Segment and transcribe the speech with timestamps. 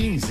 [0.00, 0.29] 15.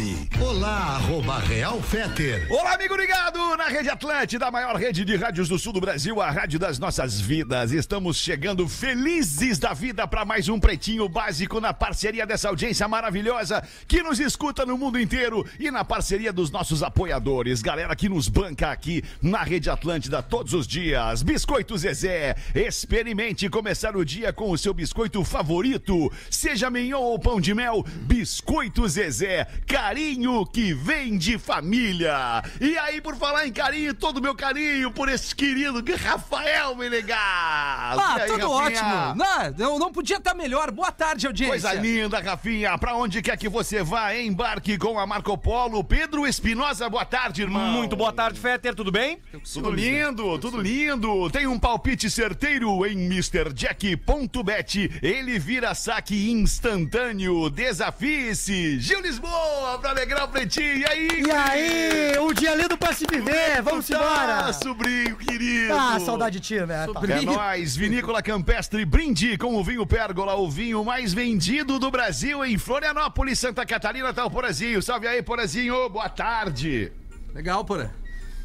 [1.20, 2.48] Arroba Real Feter.
[2.50, 6.22] Olá, amigo ligado na Rede Atlântida, a maior rede de rádios do sul do Brasil,
[6.22, 7.74] a rádio das nossas vidas.
[7.74, 13.62] Estamos chegando felizes da vida para mais um Pretinho Básico na parceria dessa audiência maravilhosa
[13.86, 18.30] que nos escuta no mundo inteiro e na parceria dos nossos apoiadores, galera que nos
[18.30, 21.22] banca aqui na Rede Atlântida todos os dias.
[21.22, 27.42] Biscoito Zezé, experimente começar o dia com o seu biscoito favorito, seja mignon ou pão
[27.42, 32.44] de mel, Biscoito Zezé, carinho que vem de família.
[32.59, 37.18] E aí, por falar em carinho, todo o meu carinho por esse querido Rafael Menegas.
[37.18, 38.84] Ah, aí, tudo Rafinha?
[38.84, 39.16] ótimo.
[39.16, 40.72] Não, eu não podia estar melhor.
[40.72, 41.52] Boa tarde, audiência.
[41.52, 42.77] Coisa linda, Rafinha.
[42.77, 45.84] Pra onde quer que você vá, embarque com a Marco Polo.
[45.84, 47.71] Pedro Espinosa, boa tarde, irmão.
[47.71, 49.20] Muito boa tarde, Fetter, tudo bem?
[49.54, 51.30] Tudo lindo, tudo lindo.
[51.30, 54.99] Tem um palpite certeiro em MrJack.bet.
[55.02, 57.49] Ele vira saque instantâneo.
[57.49, 58.80] Desafie-se.
[58.80, 60.77] Gil Lisboa, pra alegrar o pretinho.
[60.77, 60.98] E aí?
[61.02, 64.53] E aí, um dia lindo pra se viver, vamos Tá, embora!
[64.53, 65.73] sobrinho querido.
[65.73, 66.85] Ah, saudade de ti, né?
[67.07, 72.43] É nóis, Vinícola Campestre Brinde com o vinho Pérgola, o vinho mais vendido do Brasil
[72.43, 74.81] em Florianópolis, Santa Catarina, tá o Porazinho.
[74.81, 76.91] Salve aí, Porazinho, boa tarde.
[77.33, 77.93] Legal, porra.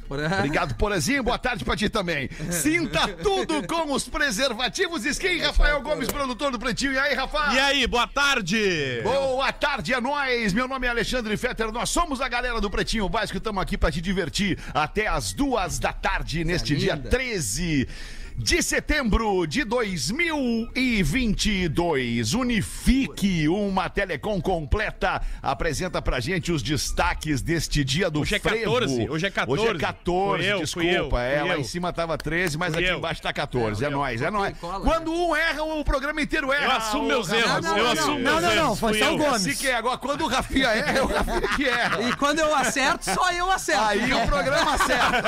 [0.09, 0.39] Porra.
[0.39, 2.29] Obrigado, Porazinho, boa tarde pra ti também.
[2.51, 6.93] Sinta tudo com os preservativos Skin, Rafael Gomes, produtor do Pretinho.
[6.93, 7.55] E aí, Rafa?
[7.55, 9.01] E aí, boa tarde!
[9.03, 13.09] Boa tarde a nós, meu nome é Alexandre Fetter, nós somos a galera do Pretinho
[13.09, 17.11] Básico, estamos aqui pra te divertir até as duas da tarde neste dia linda.
[17.11, 17.89] 13
[18.37, 22.35] de setembro de 2022.
[22.35, 28.73] Unifique, uma telecom completa, apresenta pra gente os destaques deste dia do Hoje é frevo.
[28.73, 29.63] 14, hoje é 14.
[29.63, 31.17] Hoje é 14, Fui eu, desculpa.
[31.19, 31.61] eu, é, lá eu.
[31.61, 32.99] em cima tava 13, mas Fui aqui eu.
[32.99, 33.85] embaixo tá 14.
[33.85, 34.57] É, nóis, é nóis.
[34.59, 36.65] Quando um erra, o programa inteiro erra.
[36.65, 37.61] Eu assumo meus erros, Rafa.
[37.61, 38.81] não, eu não, assumo não, meus não, não, erros.
[38.81, 39.19] foi fui só o.
[39.19, 39.35] Gomes.
[39.35, 39.75] Assim que é.
[39.77, 42.03] Agora, quando o Rafinha erra, é o Rafinha que erra.
[42.03, 43.85] E quando eu acerto, só eu acerto.
[43.85, 45.23] Aí o programa acerta.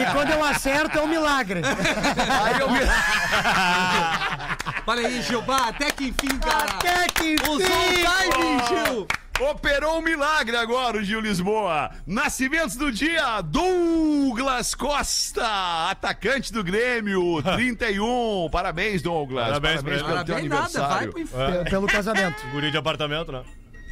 [0.00, 1.60] E quando eu acerto é um milagre.
[2.42, 2.80] Aí eu me...
[4.86, 6.72] Olha aí, Gilbar, até que enfim, cara.
[6.72, 8.04] Até que Usou o enfim!
[8.04, 9.06] timing, Gil.
[9.50, 11.90] Operou um milagre agora, o Gil Lisboa.
[12.06, 15.44] Nascimentos do dia, Douglas Costa,
[15.90, 18.48] atacante do Grêmio, 31.
[18.52, 19.46] Parabéns, Douglas.
[19.46, 19.82] Parabéns ele.
[19.84, 21.10] pelo teu Parabéns nada, vai aniversário.
[21.12, 21.64] pro inferno.
[21.64, 22.46] Pe- Pelo casamento.
[22.52, 23.42] Guri de apartamento, né?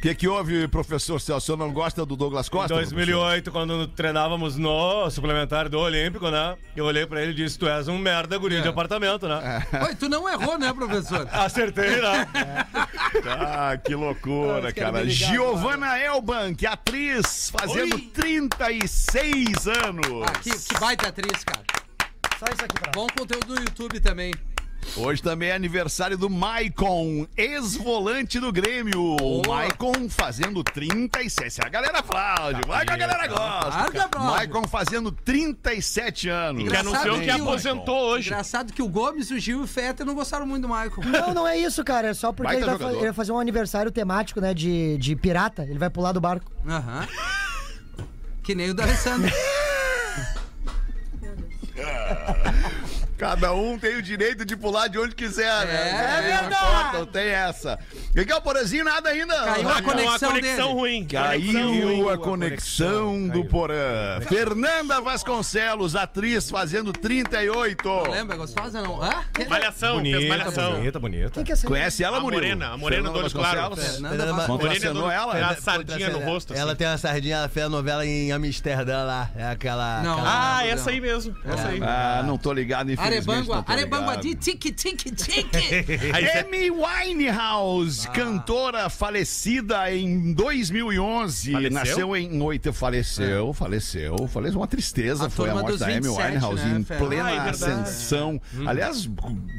[0.03, 1.37] O que, que houve, professor Celso?
[1.37, 2.73] O senhor não gosta do Douglas Em Costa?
[2.73, 6.57] 2008, quando treinávamos no suplementar do Olímpico, né?
[6.75, 9.65] Eu olhei pra ele e disse: Tu és um merda, guri de apartamento, né?
[9.87, 11.25] Oi, tu não errou, né, professor?
[11.31, 12.27] Acertei, né?
[13.25, 16.01] Ah, que loucura, caras cara.
[16.01, 18.11] Elban, que é atriz, fazendo Oi.
[18.13, 20.23] 36 anos.
[20.27, 21.63] Ah, que, que baita atriz, cara.
[22.39, 24.33] Só isso aqui pra Bom conteúdo no YouTube também.
[24.95, 29.01] Hoje também é aniversário do Maicon, ex-volante do Grêmio.
[29.19, 31.61] O Maicon fazendo 37.
[31.65, 32.61] A galera aplaude.
[32.67, 33.89] Maicon a galera gosta.
[33.91, 34.21] Brother.
[34.21, 36.69] Maicon fazendo 37 anos.
[36.69, 38.29] Que anunciou que aposentou hoje.
[38.29, 40.91] Engraçado que o Gomes, o Gil e o Fetter não gostaram muito do Michael.
[41.05, 42.09] Não, não é isso, cara.
[42.09, 44.53] É só porque Baita ele vai, fa- ele vai fazer um aniversário temático, né?
[44.53, 45.63] De, de pirata.
[45.63, 46.51] Ele vai pular do barco.
[46.67, 47.07] Aham.
[48.43, 49.31] Que nem o da Alessandro.
[53.23, 55.89] Cada um tem o direito de pular de onde quiser, né?
[55.89, 56.97] É Não verdade.
[56.97, 57.79] Não tem essa.
[58.13, 59.33] Miguel Porazinho, nada ainda.
[59.33, 60.73] Caiu a Uma conexão conexão dele.
[60.79, 61.05] ruim.
[61.05, 64.19] Caiu a Conexão conexão do Porã.
[64.27, 68.11] Fernanda Vasconcelos, atriz, fazendo 38.
[68.11, 68.35] Lembra?
[68.37, 69.01] Gostosa não?
[69.01, 69.23] Hã?
[69.49, 70.71] Malhação, fez malhação.
[70.73, 71.29] bonita, bonita.
[71.31, 71.55] Quem que é?
[71.57, 72.41] Conhece ela, A Murilo?
[72.43, 73.69] morena, a morena do Fernanda olho claro.
[73.75, 73.91] Vasconcelos?
[74.09, 75.11] Fernanda Vasconcelos.
[75.13, 75.33] Ela?
[75.33, 76.53] Tem a sardinha no rosto.
[76.53, 76.77] Ela assim.
[76.77, 79.29] tem uma sardinha, ela fez a novela em Amsterdã lá.
[79.35, 80.01] É aquela.
[80.01, 80.13] Não.
[80.13, 81.35] aquela- Ah, essa aí mesmo.
[81.45, 81.79] Essa aí.
[81.81, 83.12] Ah, não tô ligado, infelizmente.
[83.13, 85.47] Arebangua, Arebangua de tique, tique, tique.
[86.39, 91.51] Amy Winehouse, cantora falecida em 2011.
[91.51, 91.71] Faleceu?
[91.71, 92.73] Nasceu em oito.
[92.73, 94.59] Faleceu, faleceu, faleceu.
[94.59, 96.97] Uma tristeza A foi a turma morte dos da Amy 27, Winehouse né, em Fer?
[96.97, 97.49] plena Ah, é verdade.
[97.63, 98.41] ascensão.
[98.65, 99.09] Aliás,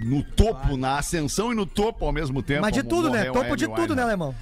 [0.05, 2.63] no topo, na ascensão e no topo ao mesmo tempo.
[2.63, 3.19] Mas de tudo, né?
[3.19, 4.03] morreu a Topo Amy de tudo, né, Winehouse.
[4.03, 4.35] alemão?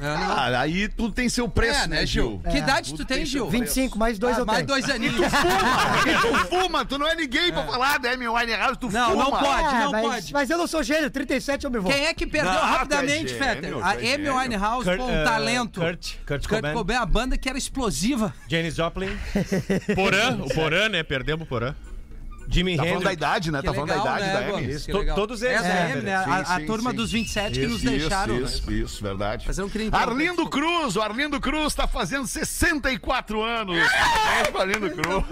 [0.00, 2.40] Ah, aí tudo tem seu preço, É, né, né, Gil?
[2.50, 3.42] Que idade tu tem, tem Gil?
[3.42, 4.68] seu 25, mais dois Ah, eu mais tenho.
[4.68, 5.16] dois aninhos.
[5.16, 6.20] Fuma!
[6.22, 9.24] tu fuma, tu não é ninguém pra falar da Amy Winehouse, tu Não, fuma.
[9.24, 9.74] não pode.
[9.74, 10.32] É, não mas, pode.
[10.32, 11.90] mas eu não sou gênio, 37 eu me vou.
[11.92, 13.76] Quem é que perdeu Não, rapidamente, tu é Fetter?
[13.84, 14.28] A tu é Amy.
[14.30, 15.80] Winehouse, Kurt- pô, um eh, talento.
[15.80, 16.74] Kurt, Kurt Kurt Cobain.
[16.74, 18.32] Cobain, a banda que era explosiva.
[18.48, 19.08] Janis Joplin.
[19.94, 21.02] Porã, o Porã, né?
[21.02, 21.74] Perdemos o Porã.
[22.50, 23.60] Jimi Tá da idade, né?
[23.60, 24.56] Que tá falando da legal, idade né, da?
[24.58, 24.80] Amy.
[24.80, 25.14] To- legal.
[25.16, 26.24] todos É eles, da né, M, né?
[26.24, 26.96] Sim, A, a sim, turma sim.
[26.96, 28.40] dos 27 que nos Isso, deixaram.
[28.42, 28.76] Isso, né?
[28.78, 29.46] isso, verdade.
[29.46, 29.90] Fazer um crime.
[29.92, 33.76] Arlindo Cruz, o Arlindo Cruz tá fazendo 64 anos.
[33.78, 35.24] Parabéns pro Arlindo Cruz.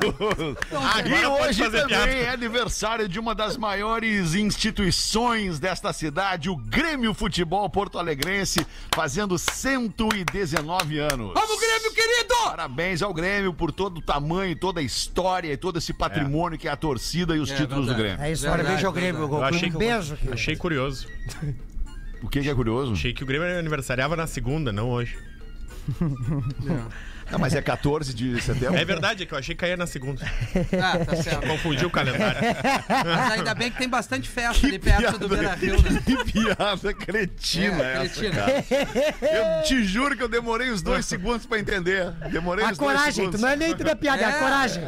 [0.71, 2.13] e Agora pode hoje também piada.
[2.13, 9.39] é aniversário de uma das maiores instituições desta cidade, o Grêmio Futebol Porto Alegrense, fazendo
[9.39, 11.33] 119 anos.
[11.33, 12.35] Vamos, Grêmio, querido!
[12.45, 16.69] Parabéns ao Grêmio por todo o tamanho, toda a história e todo esse patrimônio que
[16.69, 17.95] é a torcida e os É títulos do.
[17.95, 18.23] Grêmio.
[18.23, 19.23] É isso, beijo ao Grêmio.
[19.23, 20.17] Eu achei Um beijo.
[20.17, 20.35] querido.
[20.35, 21.07] Achei curioso.
[22.23, 22.93] O que, que é curioso?
[22.93, 25.17] Achei que o Grêmio aniversariava na segunda, não hoje.
[26.01, 26.89] Não,
[27.39, 28.77] mas é 14 de setembro.
[28.77, 30.25] É verdade, é que eu achei que caía na segunda.
[30.83, 31.47] Ah, tá certo.
[31.47, 32.41] Confundi o calendário.
[33.05, 36.01] Mas ainda bem que tem bastante festa ali perto do Beira Rio, né?
[36.05, 38.35] Que piada cretina É, essa, cretina.
[38.37, 38.65] cara.
[39.59, 42.11] Eu te juro que eu demorei uns dois segundos pra entender.
[42.31, 43.41] Demorei A uns dois coragem, tu segundos.
[43.41, 44.39] não é nem tudo a piada, é a É.
[44.39, 44.83] coragem.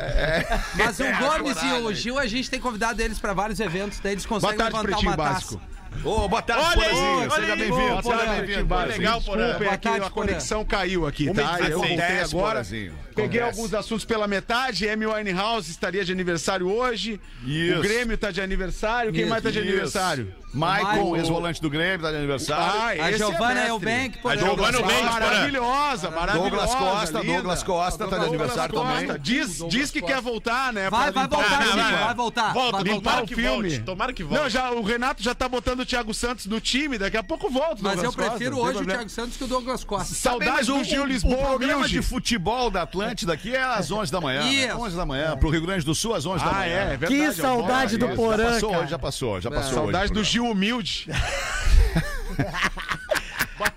[0.76, 1.82] Mas o É, Gomes e coragem.
[1.86, 4.76] o Gil, a gente tem convidado eles pra vários eventos, daí eles Boa conseguem tarde,
[4.86, 5.58] levantar uma taça.
[6.04, 7.30] Ô, boa tarde, Olha aí, Porazinho.
[7.30, 8.02] Seja bem-vindo.
[8.02, 8.74] Seja bem-vindo.
[8.86, 9.18] Legal.
[9.18, 11.58] Desculpem Boa aqui, tarde, a conexão caiu aqui, tá?
[11.60, 12.28] Eu voltei agora.
[12.30, 12.94] Porazinho.
[13.14, 14.88] Peguei alguns assuntos pela metade.
[14.88, 17.20] Amy Winehouse estaria de aniversário hoje.
[17.44, 17.78] Isso.
[17.78, 19.10] O Grêmio tá de aniversário.
[19.12, 19.68] Quem Isso, mais tá de Isso.
[19.68, 20.34] aniversário?
[20.54, 21.16] Maicon, Maicon.
[21.16, 22.80] ex-volante do Grêmio, tá de aniversário.
[22.80, 23.26] Ah, A esse é.
[23.68, 24.82] Eubank, pô, A Eubank, Costa.
[24.82, 25.02] Porã.
[25.02, 26.50] Maravilhosa, maravilhosa.
[26.50, 27.32] Douglas Costa, linda.
[27.34, 28.92] Douglas Costa tá de Douglas aniversário Costa.
[29.06, 29.20] também.
[29.20, 30.88] Diz, diz que quer voltar, né?
[30.88, 32.52] Vai, vai voltar, vai voltar.
[32.54, 33.22] Volta, limpar voltar.
[33.24, 33.78] o filme.
[33.80, 34.40] Tomara que volte.
[34.42, 37.48] Não, já, o Renato já tá botando o Thiago Santos no time, daqui a pouco
[37.50, 37.76] volta.
[37.80, 38.86] Mas eu Douglas Costa, prefiro tem hoje o.
[38.86, 40.14] Thiago Santos que o Douglas Costa.
[40.14, 41.92] Saudade Mas do Gil Lisboa, o programa Milde.
[41.94, 44.40] de futebol da Atlântida aqui é às 11 da manhã.
[44.42, 44.50] né?
[44.52, 44.76] Isso.
[44.76, 45.36] 11 da manhã.
[45.36, 46.66] Pro Rio Grande do Sul, às 11 da Ah, manhã.
[46.72, 47.14] é, é verdade.
[47.14, 48.08] Que eu saudade do.
[48.10, 49.74] Porã, Já passou, já passou, já passou.
[49.74, 50.22] Saudade do.
[50.24, 51.08] Gil Humilde.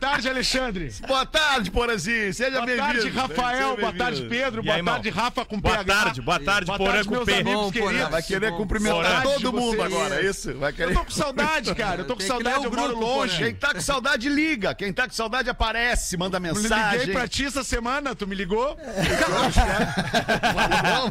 [0.02, 0.92] Boa tarde, Alexandre.
[1.08, 2.34] Boa tarde, Porazinho.
[2.34, 2.88] Seja Boa bem-vindo.
[2.88, 3.70] tarde, Rafael.
[3.70, 4.22] Seja Boa tarde.
[4.24, 4.62] Pedro.
[4.62, 5.24] E Boa aí, tarde, irmão?
[5.24, 5.94] Rafa com Boa PH.
[6.04, 7.34] tarde, boa tarde, Boa Porã tarde, com meus P.
[7.36, 7.86] amigos Bom, Porã.
[7.92, 8.10] queridos.
[8.10, 8.58] Vai querer Bom.
[8.58, 9.94] cumprimentar todo mundo vocês.
[9.94, 10.54] agora, é isso?
[10.58, 10.90] Vai querer...
[10.90, 12.02] Eu tô com saudade, cara.
[12.02, 13.38] Eu tô com Tem saudade, eu moro grupo, longe.
[13.38, 14.74] Quem tá com saudade, liga.
[14.74, 17.00] Quem tá com saudade, aparece, manda Eu mensagem.
[17.02, 18.76] liguei pra ti essa semana, tu me ligou?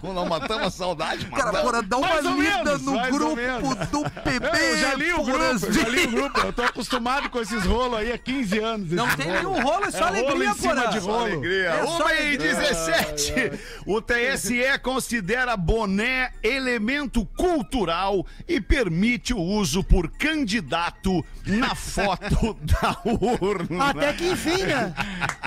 [0.03, 1.71] Não, não matamos a saudade, Cara, matamos.
[1.71, 4.47] porra, dá uma Mais lida menos, no grupo do PB.
[4.59, 6.41] Eu já li o grupo, já li o grupo.
[6.41, 8.80] Eu tô acostumado com esses rolos aí há 15 anos.
[8.88, 10.91] Não esses tem nenhum rolo, é só É alegria, Porã.
[10.91, 11.25] de rolo.
[11.25, 11.69] Alegria.
[11.71, 12.38] É só 1 e alegria.
[12.38, 13.32] 17.
[13.87, 22.97] O TSE considera boné elemento cultural e permite o uso por candidato na foto da
[23.05, 23.91] urna.
[23.91, 24.93] Até que enfim, né?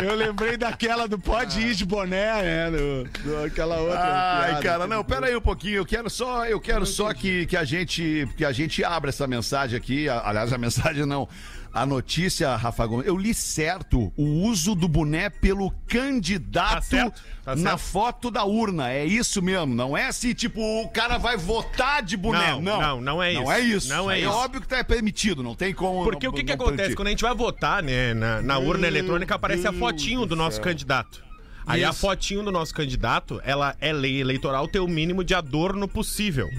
[0.02, 2.72] Eu lembrei daquela do pode ir de boné, né?
[2.72, 4.00] Do, do- aquela outra.
[4.04, 4.64] Ai, piada.
[4.64, 5.76] cara, não, pera aí um pouquinho.
[5.78, 9.28] Eu quero só, eu quero só que, que a gente que a gente abra essa
[9.28, 10.08] mensagem aqui.
[10.10, 11.28] Aliás, a mensagem não.
[11.74, 17.22] A notícia, Rafa Gomes, eu li certo o uso do boné pelo candidato Tá certo,
[17.44, 17.80] tá na certo.
[17.80, 18.92] foto da urna.
[18.92, 19.74] É isso mesmo.
[19.74, 22.52] Não é assim, tipo, o cara vai votar de boné.
[22.52, 23.52] Não, Não, não, não é Não isso.
[23.52, 23.90] é isso.
[23.90, 24.32] Não é Aí isso.
[24.32, 26.04] óbvio que tá permitido, não tem como.
[26.04, 26.76] Porque não- o que, que não acontece?
[26.78, 26.96] permitir.
[26.96, 30.62] Quando a gente vai votar né, na, na urna eletrônica, aparece a fotinho do nosso
[30.62, 31.24] candidato.
[31.66, 32.00] Aí a Isso.
[32.00, 36.50] fotinho do nosso candidato, ela é lei eleitoral ter o mínimo de adorno possível.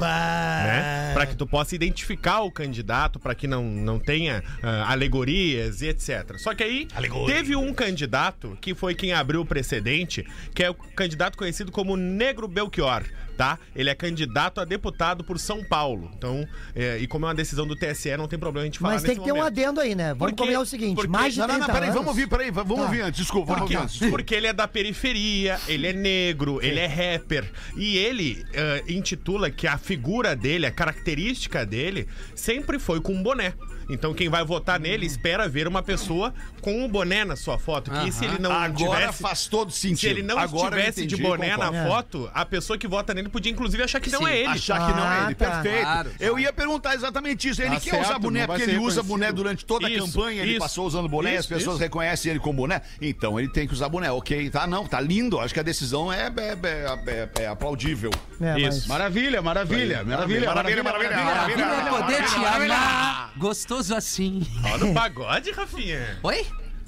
[0.64, 1.12] Né?
[1.14, 5.88] Para que tu possa identificar o candidato, para que não, não tenha ah, alegorias e
[5.88, 6.36] etc.
[6.38, 6.88] Só que aí
[7.26, 11.96] teve um candidato que foi quem abriu o precedente, que é o candidato conhecido como
[11.96, 13.04] Negro Belchior.
[13.36, 13.58] Tá?
[13.74, 16.10] Ele é candidato a deputado por São Paulo.
[16.16, 18.94] Então, é, e como é uma decisão do TSE, não tem problema a gente falar
[18.94, 19.52] Mas tem nesse que ter um momento.
[19.52, 20.14] adendo aí, né?
[20.14, 20.36] Vamos Por quê?
[20.36, 21.94] combinar o seguinte: Porque- mais de Não, 30 não, não, peraí, anos.
[21.94, 22.82] vamos ouvir, peraí, vamos Tá.
[22.82, 23.20] ouvir antes.
[23.20, 23.98] Desculpa, ouvir antes.
[24.10, 27.50] Porque ele é da periferia, ele é negro, ele é rapper.
[27.76, 33.22] E ele eh, intitula que a figura dele, a característica dele, sempre foi com um
[33.22, 33.54] boné.
[33.88, 37.90] Então quem vai votar nele espera ver uma pessoa com um boné na sua foto.
[37.90, 39.22] Que se ele não Agora tivesse.
[39.22, 39.98] faz todo sentido.
[40.00, 41.76] Se ele não Agora eu estivesse de entendi, boné na concordo.
[41.76, 41.86] É.
[41.88, 44.48] foto, a pessoa que vota nele podia inclusive achar que não Sim, é ele.
[44.48, 45.34] Achar que não é Ah, ele.
[45.34, 45.50] tá.
[45.62, 45.82] Perfeito.
[45.82, 46.10] Claro.
[46.20, 47.60] Eu ia perguntar exatamente isso.
[47.62, 49.08] Ele Tá quer certo, usar boné não vai porque ser ele usa reconhecido.
[49.08, 50.42] boné durante toda a Isso, campanha.
[50.42, 50.60] Ele isso.
[50.60, 51.82] passou usando boné e as Isso, pessoas isso.
[51.84, 52.82] reconhecem ele com boné.
[53.00, 54.10] Então ele tem que usar boné.
[54.10, 54.66] Ok, tá?
[54.66, 55.38] Não, tá lindo.
[55.40, 58.10] Acho que a decisão é, é, é- é- é aplaudível.
[58.40, 58.88] É, Isso.
[58.88, 61.90] mas- Maravilha, maravilha, maravilha, Maravilha, maravilha, Maravilha maravilha.
[62.02, 63.32] poder te amar,
[63.74, 64.42] gostoso assim.
[64.72, 66.18] Olha o pagode, Rafinha.
[66.22, 66.46] Oi?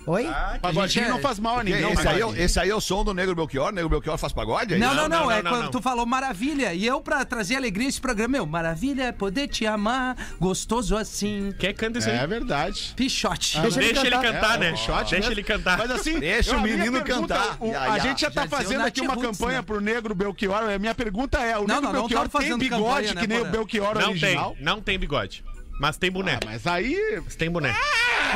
[0.08, 0.24] Oi?
[0.62, 1.90] Pagodinho Gente, não faz mal a ninguém.
[1.92, 3.72] esse, aí é, esse aí é o som do Negro Belchior.
[3.72, 4.74] Negro Belchior faz pagode?
[4.74, 5.70] é Não, não, não, não, é não, quando não.
[5.72, 6.72] tu falou maravilha.
[6.72, 11.52] E eu, pra trazer alegria esse programa, meu, maravilha é poder te amar, gostoso assim.
[11.58, 12.18] Quem canta isso aí?
[12.18, 12.92] É verdade.
[12.94, 13.58] Pichote.
[13.60, 14.32] Deixa ele Deixa ele cantar.
[14.32, 14.70] cantar, É, né?
[14.70, 15.78] é shot, Deixa ele cantar.
[15.78, 17.56] Mas assim, Deixa eu- o menino pergunta, cantar.
[17.58, 19.62] o- a gente já tá Já fazendo aqui uma Roots, campanha né?
[19.62, 20.70] pro Negro Belchior.
[20.72, 23.40] A minha pergunta é: o Não, Negro não, não Belchior tem bigode que né, nem
[23.40, 23.44] o?
[23.46, 24.52] Belchior Não original?
[24.54, 25.42] tem, não tem bigode.
[25.78, 26.34] Mas tem boné.
[26.36, 27.20] Ah, mas aí.
[27.24, 27.74] Mas tem boné.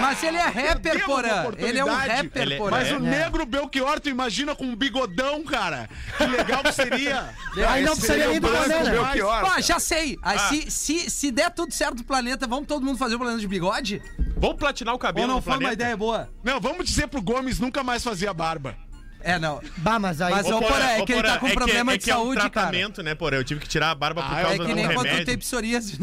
[0.01, 1.49] Mas ele é rapper, porã.
[1.49, 2.71] a Ele é um rapper, Ele- porã.
[2.71, 2.99] Mas o É.
[3.01, 5.89] negro Belchior, tu imagina com um bigodão, cara.
[6.17, 7.31] Que legal que seria.
[7.69, 8.91] Aí não precisaria nem do boné, né?
[8.91, 9.45] Belchior.
[9.57, 10.17] Ó, já sei.
[10.23, 13.41] Ah, Se, se, se der tudo certo no planeta, vamos todo mundo fazer o planeta
[13.41, 14.01] de bigode?
[14.37, 15.83] Vamos platinar o cabelo Ou não no foi uma planeta?
[15.83, 16.31] ideia boa?
[16.45, 18.77] Não, vamos dizer pro Gomes nunca mais fazer barba.
[19.23, 19.61] É, não.
[19.79, 20.31] Bah, mas aí.
[20.33, 22.15] Mas Ô, Porã, é que ele tá com é que- problema é de que é
[22.17, 22.51] um saúde, cara.
[22.51, 23.37] tratamento, né, porra?
[23.37, 24.97] Eu tive que tirar a barba por Ah, causa É que de um nem quando
[24.99, 25.27] tu remédio.
[25.27, 25.99] tem psoríase.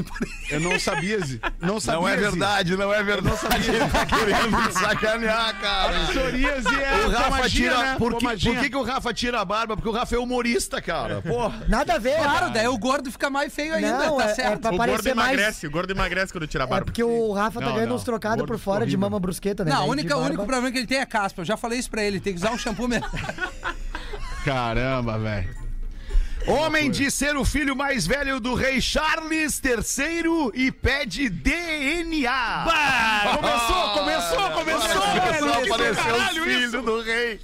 [0.49, 1.41] Eu não sabia, Zi.
[1.59, 1.99] Não sabia.
[2.01, 3.27] Não é verdade, não é verdade.
[3.27, 3.71] Não sabia.
[3.71, 5.99] Ele tá querendo sacanear, cara.
[6.07, 7.77] Psoríase é O Rafa pomadinha, tira.
[7.83, 7.95] né?
[7.97, 9.75] Por, que, por que, que o Rafa tira a barba?
[9.75, 11.21] Porque o Rafa é humorista, cara.
[11.21, 11.65] Porra.
[11.67, 12.17] Nada a ver.
[12.17, 14.59] Claro, daí o gordo fica mais feio ainda, Não, tá é- é certo.
[14.61, 16.85] pra- O gordo parecer mais- emagrece, o gordo emagrece quando tira a É barba.
[16.85, 19.71] porque o Rafa tá ganhando uns trocados por fora de mama brusqueta, né?
[19.71, 21.41] Não, o único problema que ele tem é caspa.
[21.41, 23.06] Eu já falei isso pra ele, tem que usar um shampoo mesmo.
[24.43, 25.66] Caramba, velho.
[26.47, 32.63] Homem diz ser o filho mais velho do rei Charles III e pede DNA.
[33.35, 35.39] Começou, começou, começou, velho.
[35.39, 36.81] Começou a Que do aparecer os caralho filhos isso.
[36.81, 37.41] do rei.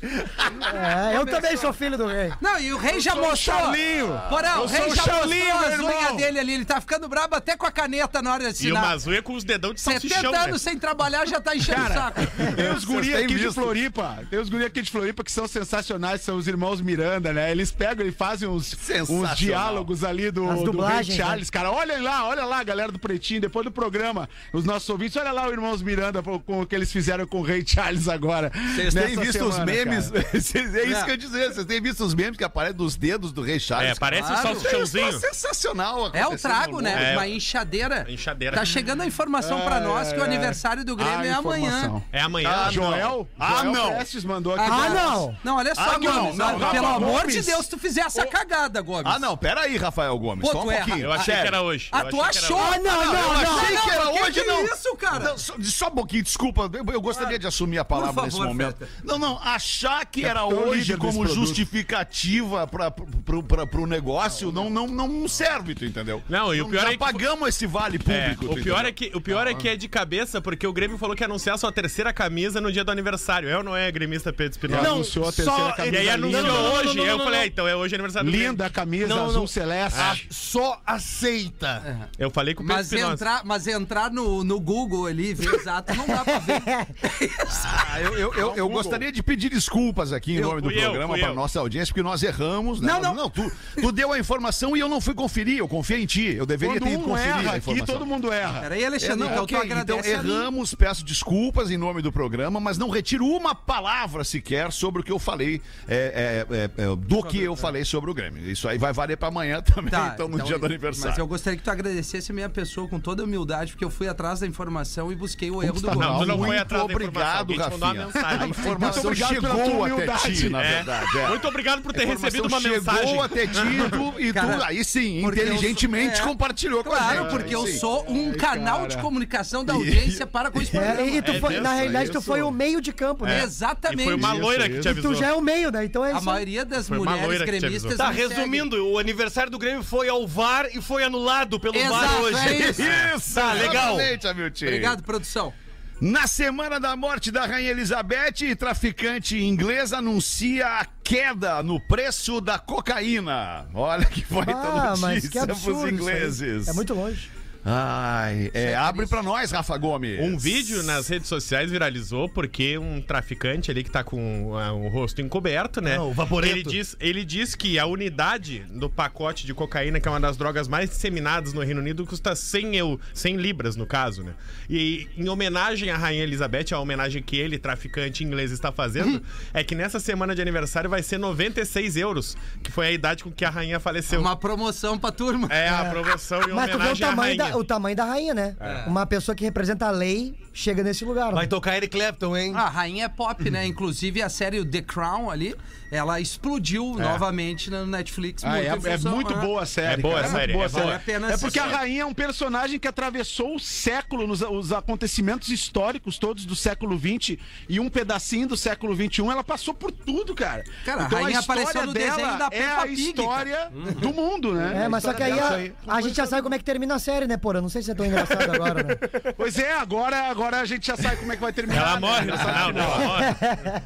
[0.74, 2.32] É, eu também sou filho do rei.
[2.40, 3.36] Não, e o rei já o mostrou.
[3.58, 4.22] Charlinho.
[4.30, 6.54] Porém, o rei sou o já Charlinho, mostrou as unhas dele ali.
[6.54, 8.84] Ele tá ficando brabo até com a caneta na hora de E o assinar.
[8.94, 10.38] Mazuia com os dedão de 70 salsichão, né?
[10.38, 12.22] anos sem trabalhar já tá enchendo o saco.
[12.56, 13.52] tem os guri aqui de?
[13.52, 14.24] Floripa.
[14.30, 17.52] Tem os guri aqui de Floripa que são sensacionais, são os irmãos Miranda, né?
[17.52, 19.32] Eles pegam e fazem uns, Sensacional.
[19.32, 21.50] uns diálogos ali do, As do Rei dublagens, Charles.
[21.50, 25.32] Cara, olhem lá, olha lá, galera do Pretinho, depois do programa, os nossos ouvintes, olha
[25.32, 28.52] lá o Irmãos Miranda com o que eles fizeram com o Rei Charles agora.
[28.76, 30.10] Vocês têm visto os semana, memes?
[30.12, 30.26] cara.
[30.34, 31.54] Vocês- é isso que eu ia dizer.
[31.54, 33.92] Vocês têm visto os memes que aparecem dos dedos do rei Charles?
[33.92, 34.40] É, parece Claro.
[34.50, 35.10] um salsichãozinho.
[35.10, 36.10] Isso é sensacional.
[36.14, 37.12] É o trago, né?
[37.12, 37.14] É.
[37.14, 38.06] Uma enxadeira.
[38.10, 38.56] Enxadeira.
[38.56, 40.36] Tá chegando a informação pra Ai, nós que o ai, ai.
[40.36, 42.02] aniversário do Grêmio Ah, é amanhã.
[42.12, 42.50] É amanhã.
[42.68, 43.28] Ah, Joel?
[43.40, 43.94] Ah, Joel não.
[43.96, 44.64] Prestes mandou aqui.
[44.64, 45.38] Ah, pra não.
[45.44, 46.38] Não, olha só, Ah, não, Gomes.
[46.38, 49.06] não, ah, não, pelo não, amor de Deus, tu fizer essa cagada, Gomes.
[49.06, 50.46] Ah, não, pera aí, Rafael Gomes.
[50.46, 50.86] Pô, só um erra.
[50.86, 51.06] pouquinho.
[51.06, 51.42] Eu achei Sério.
[51.42, 51.90] que era hoje.
[51.92, 52.60] Ah, Eu tu achei achou?
[52.60, 53.32] Ah, não, eu não, não.
[53.60, 54.66] achei que era hoje, que é não.
[54.66, 55.24] isso, cara?
[55.24, 56.70] Não, só, só um pouquinho, desculpa.
[56.74, 58.78] Eu, eu gostaria de assumir a palavra Por nesse favor, momento.
[58.78, 58.92] Feta.
[59.04, 64.88] Não, não, achar que era hoje como justificativa pra, pro, pra, pro negócio não, não,
[64.88, 66.22] não serve, tu entendeu?
[66.30, 68.54] Não, e o pior Já é que- pagamos esse vale É, público.
[68.60, 71.16] o pior é que o pior é que é de cabeça porque o Grêmio falou
[71.16, 73.50] que ia anunciar sua terceira camisa no dia do aniversário.
[73.50, 74.84] É ou não é, gremista Pedro Espinosa?
[74.84, 76.98] Não, anunciou a terceira só- E camisa aí anunciou não, não, hoje.
[76.98, 77.44] não, eu não, falei, não.
[77.44, 78.52] ah, então é hoje aniversário do Grêmio.
[78.52, 79.48] Linda a camisa Não, azul não.
[79.48, 80.00] celeste.
[80.00, 82.10] Ah, só aceita.
[82.18, 85.94] Eu falei com o Pedro Mas entrar, mas entrar no, no Google ali ver exato
[85.96, 86.62] não dá pra ver.
[87.66, 91.18] Ah, eu, eu, eu, eu gostaria de pedir desculpas aqui em Eu- nome do programa
[91.18, 92.82] para nossa audiência, porque nós erramos.
[92.82, 92.92] né?
[93.02, 93.30] Não, não.
[93.30, 95.58] tu, tu deu a informação e eu não fui conferir.
[95.58, 96.34] Eu confiei em ti.
[96.36, 97.86] Eu deveria Quando ter ido um conferir erra a aqui, informação.
[97.86, 98.62] todo mundo erra.
[98.62, 102.60] Peraí, É, Alexandre, não, então ok, tu então erramos, peço desculpas em nome do programa,
[102.60, 106.96] mas não retiro uma palavra sequer sobre o que eu falei, é, é, é, é,
[106.96, 108.42] do que eu falei sobre o Grêmio.
[108.54, 111.10] Isso aí vai valer para amanhã também, Tá, então no então, dia do aniversário.
[111.12, 114.08] Mas eu gostaria que tu agradecesse a minha pessoa com toda humildade, porque eu fui
[114.08, 116.00] atrás da informação e busquei o erro do Gomes.
[116.00, 118.44] Não, tu não foi atrás da informação, obrigado, mandou uma Rafinha.
[118.44, 120.36] A informação Muito chegou tua até humildade.
[120.36, 120.74] ti, na É.
[120.76, 121.18] verdade.
[121.20, 121.28] é.
[121.30, 123.22] Muito obrigado por ter A informação recebido uma chegou mensagem.
[123.22, 126.98] até ti e tu, e tu Cara, aí sim, inteligentemente sou- é, compartilhou com a
[126.98, 127.30] Claro, gente.
[127.32, 128.90] porque eu sou um Ai, canal cara.
[128.90, 131.02] de comunicação da audiência para com esse programa.
[131.02, 132.28] É, e tu É foi, na realidade, tu isso.
[132.28, 133.44] foi o meio de campo, né?
[133.44, 134.02] Exatamente.
[134.02, 135.12] E foi uma Isso, loira que te E avisou.
[135.14, 135.86] tu já é o meio, né?
[135.86, 136.26] Então é A isso.
[136.26, 137.96] maioria das mulheres gremistas.
[137.98, 138.43] Tá, segue.
[138.52, 142.38] Resumindo, o aniversário do Grêmio foi ao VAR e foi anulado pelo Exato, VAR hoje.
[142.38, 142.82] é isso.
[143.18, 143.96] Isso, Tá, legal.
[144.00, 144.30] Hamilton.
[144.66, 145.54] Obrigado, produção.
[146.02, 152.60] Na semana da morte da Rainha Elizabeth, traficante inglês anuncia a queda no preço da
[152.60, 153.68] cocaína.
[153.74, 155.54] Olha que baita Ah, mas que notícia absurdo.
[155.64, 155.94] pros isso aí.
[155.94, 156.68] ingleses.
[156.68, 157.32] É muito longe.
[157.66, 160.20] Ai, é, abre pra nós, Rafa Gomes.
[160.20, 164.90] Um vídeo nas redes sociais viralizou porque um traficante ali que tá com ah, o
[164.90, 165.96] rosto encoberto, né?
[165.96, 166.54] Ah, o vaporeto.
[166.54, 170.36] Ele diz, ele diz que a unidade do pacote de cocaína, que é uma das
[170.36, 174.34] drogas mais disseminadas no Reino Unido, custa 100, eu, 100 libras, no caso, né?
[174.70, 179.64] E em homenagem à Rainha Elizabeth, a homenagem que ele, traficante inglês, está fazendo, é
[179.64, 183.46] que nessa semana de aniversário vai ser 96 euros, que foi a idade com que
[183.46, 184.20] a rainha faleceu.
[184.20, 185.48] Uma promoção pra turma.
[185.50, 187.38] É a aprovação em Mas tu vê o homenagem à rainha.
[187.38, 188.56] da, o tamanho da rainha, né?
[188.88, 191.34] Uma pessoa que representa a lei chega nesse lugar.
[191.34, 191.50] Vai né?
[191.50, 192.54] tocar Eric Clapton, hein?
[192.56, 193.66] A rainha é pop, né?
[193.66, 195.56] Inclusive a série The Crown ali,
[195.92, 198.44] ela explodiu novamente no Netflix.
[198.44, 199.42] Ah, é, é muito né?
[199.42, 199.94] boa a série.
[199.94, 200.82] É boa cara, a série, é boa a boa.
[200.82, 200.92] série.
[200.92, 204.42] Vale a pena É porque a rainha é um personagem que atravessou o século, nos,
[204.42, 207.38] os acontecimentos históricos todos do século XX
[207.70, 209.22] e um pedacinho do século XXI.
[209.22, 210.64] Ela passou por tudo, cara.
[210.86, 213.72] Cara, a então, rainha história apareceu no dela desenho da é Peppa a Pig, história
[214.00, 214.86] do mundo, né?
[214.86, 217.00] É, mas só que aí a, a gente já sabe como é que termina a
[217.00, 217.62] série, né, porra?
[217.62, 218.96] Não sei se é tão engraçado agora, né?
[219.36, 221.82] Pois é, agora, agora a gente já sabe como é que vai terminar.
[221.82, 222.00] Ela né?
[222.00, 223.26] morre no final, não, ela morre.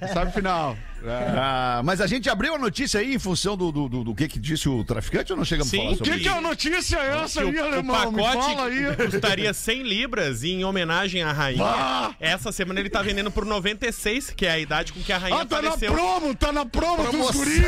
[0.13, 0.77] Sabe o final.
[1.09, 4.27] Ah, mas a gente abriu a notícia aí em função do, do, do, do que,
[4.27, 6.29] que disse o traficante ou não chegamos Sim, a falar o sobre Que isso?
[6.29, 8.11] que é a notícia essa aí, o, o alemão?
[8.11, 8.95] Me pacote fala aí.
[9.09, 11.63] custaria 100 libras e em homenagem à rainha.
[11.65, 12.11] Ah!
[12.19, 15.41] Essa semana ele tá vendendo por 96, que é a idade com que a rainha
[15.41, 15.93] Ah, tá na faleceu.
[15.93, 17.63] promo, tá na promo dos guri.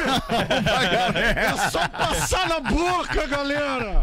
[1.35, 4.01] É só passar na boca, galera.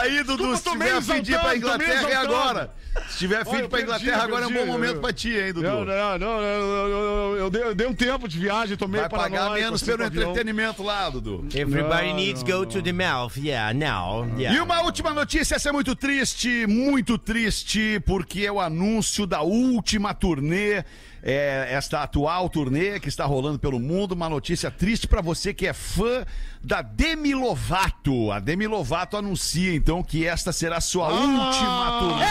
[0.00, 2.70] Aí, Dudu, se tiver fim de ir pra Inglaterra é agora.
[3.08, 5.52] Se tiver fim de ir pra Inglaterra agora é um bom momento pra ti, hein,
[5.52, 5.66] Dudu?
[5.68, 9.90] Não, não, não, eu dei um tempo de viagem, tô meio Vai pagar menos assim,
[9.90, 11.46] pelo entretenimento lá, Dudu.
[11.54, 13.36] Everybody Não, needs não, go to the mouth.
[13.36, 14.26] Yeah, now.
[14.36, 14.56] Yeah.
[14.56, 19.42] E uma última notícia, essa é muito triste, muito triste, porque é o anúncio da
[19.42, 20.84] última turnê,
[21.22, 24.12] é, esta atual turnê que está rolando pelo mundo.
[24.12, 26.24] Uma notícia triste pra você que é fã
[26.62, 28.30] da Demi Lovato.
[28.32, 32.24] A Demi Lovato anuncia então que esta será a sua última turnê.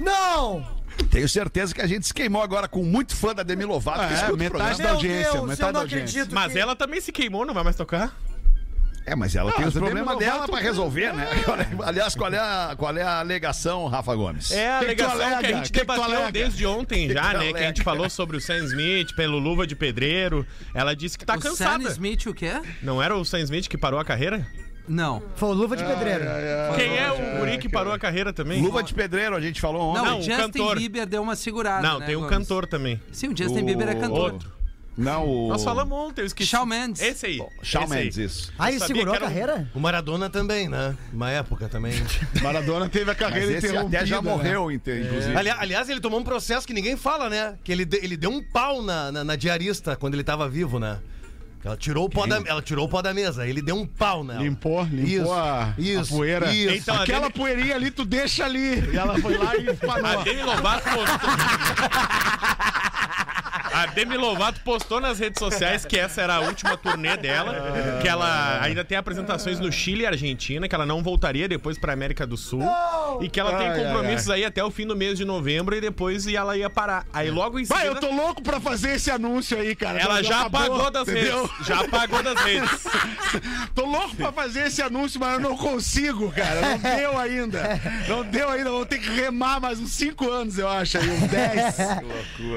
[0.00, 0.77] Não!
[1.18, 4.06] Tenho certeza que a gente se queimou agora com muito fã da Demi Lovato.
[4.06, 4.82] que É, escuta o metade programa.
[4.84, 6.26] da audiência, Deus, metade eu não da audiência.
[6.30, 6.58] Mas que...
[6.60, 8.16] ela também se queimou, não vai mais tocar?
[9.04, 11.26] É, mas ela tem Ah, os problemas dela Lovato- pra resolver, né?
[11.42, 14.50] Agora, aliás, qual é, a, qual é a alegação, Rafa Gomes?
[14.52, 15.48] É a Que que alegação que, alega?
[15.48, 16.30] a gente Que que debateu alega?
[16.32, 17.52] desde ontem já, que né?
[17.54, 20.46] Que a gente falou sobre o Sam Smith, pelo Luva de Pedreiro.
[20.74, 21.84] Ela disse que tá o Sam cansada.
[21.88, 22.52] Smith o quê?
[22.82, 24.46] Não era o Sam Smith que parou a carreira?
[24.88, 25.22] Não.
[25.36, 26.24] Foi o luva de pedreiro.
[26.76, 28.62] Quem é o guri que parou a carreira também?
[28.62, 29.98] Luva de pedreiro, a gente falou ontem.
[30.02, 30.76] Não, Não, o Justin cantor.
[30.76, 31.86] Bieber deu uma segurada.
[31.86, 32.36] Não, né, tem um Gomes?
[32.36, 33.00] cantor também.
[33.12, 34.32] Sim, o Justin O Bieber é cantor.
[34.32, 34.58] Outro.
[34.96, 35.48] Não, o.
[35.48, 36.50] Nós falamos ontem, eu esqueci.
[36.50, 37.00] Shawn Mendes.
[37.00, 37.38] Esse aí.
[37.62, 38.00] Shawn esse aí.
[38.02, 38.52] Mendes, isso.
[38.58, 39.70] Ah, ele sabia segurou a que era um- carreira?
[39.72, 40.96] O Maradona também, né?
[41.12, 41.92] Uma época também.
[42.42, 43.98] Maradona teve a Mas carreira esse interrompida.
[43.98, 44.28] até já né?
[44.28, 45.36] morreu, inte- inclusive.
[45.36, 47.56] Ali- aliás, ele tomou um processo que ninguém fala, né?
[47.62, 50.80] Que ele, de- ele deu um pau na, na, na diarista quando ele tava vivo,
[50.80, 50.98] né?
[51.64, 53.46] Ela tirou, o pó da, ela tirou o pó da mesa.
[53.46, 54.42] Ele deu um pau nela.
[54.42, 56.52] Limpou, limpou Isso, a, a isso, poeira.
[56.52, 56.74] isso.
[56.74, 58.88] Então, a Aquela Demi- poeirinha ali, tu deixa ali.
[58.92, 60.22] E ela foi lá e A espanou.
[60.24, 61.30] Demi Lovato postou.
[63.78, 67.54] A Demi Lovato postou nas redes sociais que essa era a última turnê dela,
[68.02, 71.92] que ela ainda tem apresentações no Chile e Argentina, que ela não voltaria depois pra
[71.92, 72.64] América do Sul
[73.20, 75.76] e que ela tem Ai, ai, compromissos aí até o fim do mês de novembro
[75.76, 77.06] e depois ela ia parar.
[77.12, 80.00] Aí logo em Vai, seguida eu tô louco pra fazer esse anúncio aí, cara.
[80.00, 81.46] ela já acabou, apagou das entendeu?
[81.46, 81.66] redes.
[81.68, 82.86] Já apagou das redes.
[83.76, 86.60] Tô louco pra fazer esse anúncio, mas eu não consigo, cara.
[86.62, 87.80] Não deu ainda.
[88.08, 88.70] Não deu ainda.
[88.70, 91.76] Vou ter que remar mais uns 5 anos, eu acho, aí, uns 10.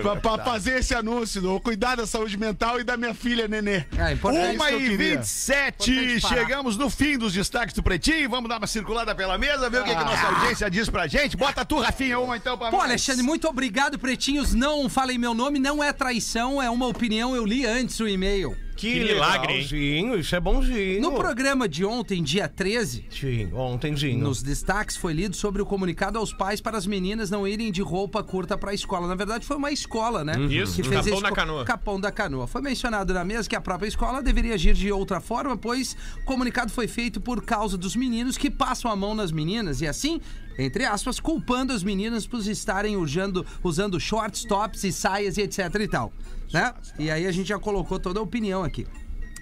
[0.01, 1.10] pra, pra fazer esse anúncio.
[1.41, 3.83] Vou cuidar da saúde mental e da minha filha, Nenê.
[3.97, 4.55] É, importante.
[4.55, 4.95] Uma eu e.
[4.95, 6.35] 27, Importante parar.
[6.35, 8.29] chegamos no fim dos destaques do Pretinho.
[8.29, 11.07] Vamos dar uma circulada pela mesa, ver o que, que a nossa audiência diz pra
[11.07, 11.35] gente.
[11.35, 12.85] Bota tu, Rafinha, uma então pra Pô, nós.
[12.85, 14.53] Alexandre, muito obrigado, pretinhos.
[14.53, 17.35] Não falei meu nome, não é traição, é uma opinião.
[17.35, 18.55] Eu li antes o e-mail.
[18.81, 19.59] Que milagre, hein?
[19.61, 21.01] legalzinho, isso é bonzinho.
[21.01, 26.17] No programa de ontem, dia 13, Sim, ontem, nos destaques foi lido sobre o comunicado
[26.17, 29.07] aos pais para as meninas não irem de roupa curta para a escola.
[29.07, 30.33] Na verdade, foi uma escola, né?
[30.49, 31.65] Isso, Capão esse da co- Canoa.
[31.65, 32.47] Capão da Canoa.
[32.47, 36.25] Foi mencionado na mesa que a própria escola deveria agir de outra forma, pois o
[36.25, 40.19] comunicado foi feito por causa dos meninos que passam a mão nas meninas e assim,
[40.65, 45.73] entre aspas, culpando as meninas por estarem usando, usando shorts, tops e saias e etc
[45.79, 46.13] e tal,
[46.53, 46.73] né?
[46.97, 48.85] E aí a gente já colocou toda a opinião aqui.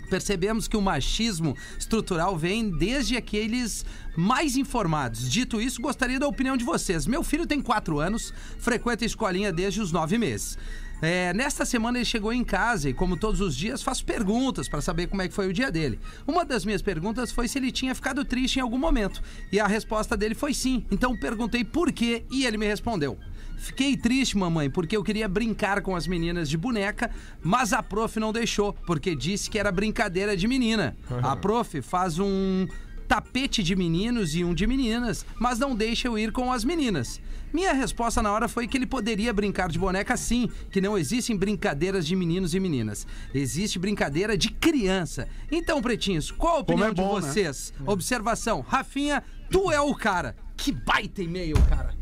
[0.09, 3.85] Percebemos que o machismo estrutural vem desde aqueles
[4.17, 5.29] mais informados.
[5.29, 7.05] Dito isso, gostaria da opinião de vocês.
[7.05, 10.57] Meu filho tem 4 anos, frequenta a escolinha desde os 9 meses.
[11.01, 14.81] É, nesta semana ele chegou em casa e, como todos os dias, faço perguntas para
[14.81, 15.99] saber como é que foi o dia dele.
[16.27, 19.21] Uma das minhas perguntas foi se ele tinha ficado triste em algum momento.
[19.51, 20.85] E a resposta dele foi sim.
[20.91, 23.17] Então perguntei por quê e ele me respondeu.
[23.59, 27.11] Fiquei triste, mamãe, porque eu queria brincar com as meninas de boneca,
[27.43, 30.95] mas a prof não deixou, porque disse que era brincadeira de menina.
[31.21, 32.65] A prof faz um
[33.09, 37.19] tapete de meninos e um de meninas, mas não deixa eu ir com as meninas.
[37.51, 41.35] Minha resposta na hora foi que ele poderia brincar de boneca sim, que não existem
[41.35, 43.07] brincadeiras de meninos e meninas.
[43.33, 45.27] Existe brincadeira de criança.
[45.51, 47.31] Então, pretinhos, qual a opinião é bom, de né?
[47.33, 47.73] vocês?
[47.83, 50.35] Observação, Rafinha, tu é o cara.
[50.55, 51.98] Que baita e-mail, cara.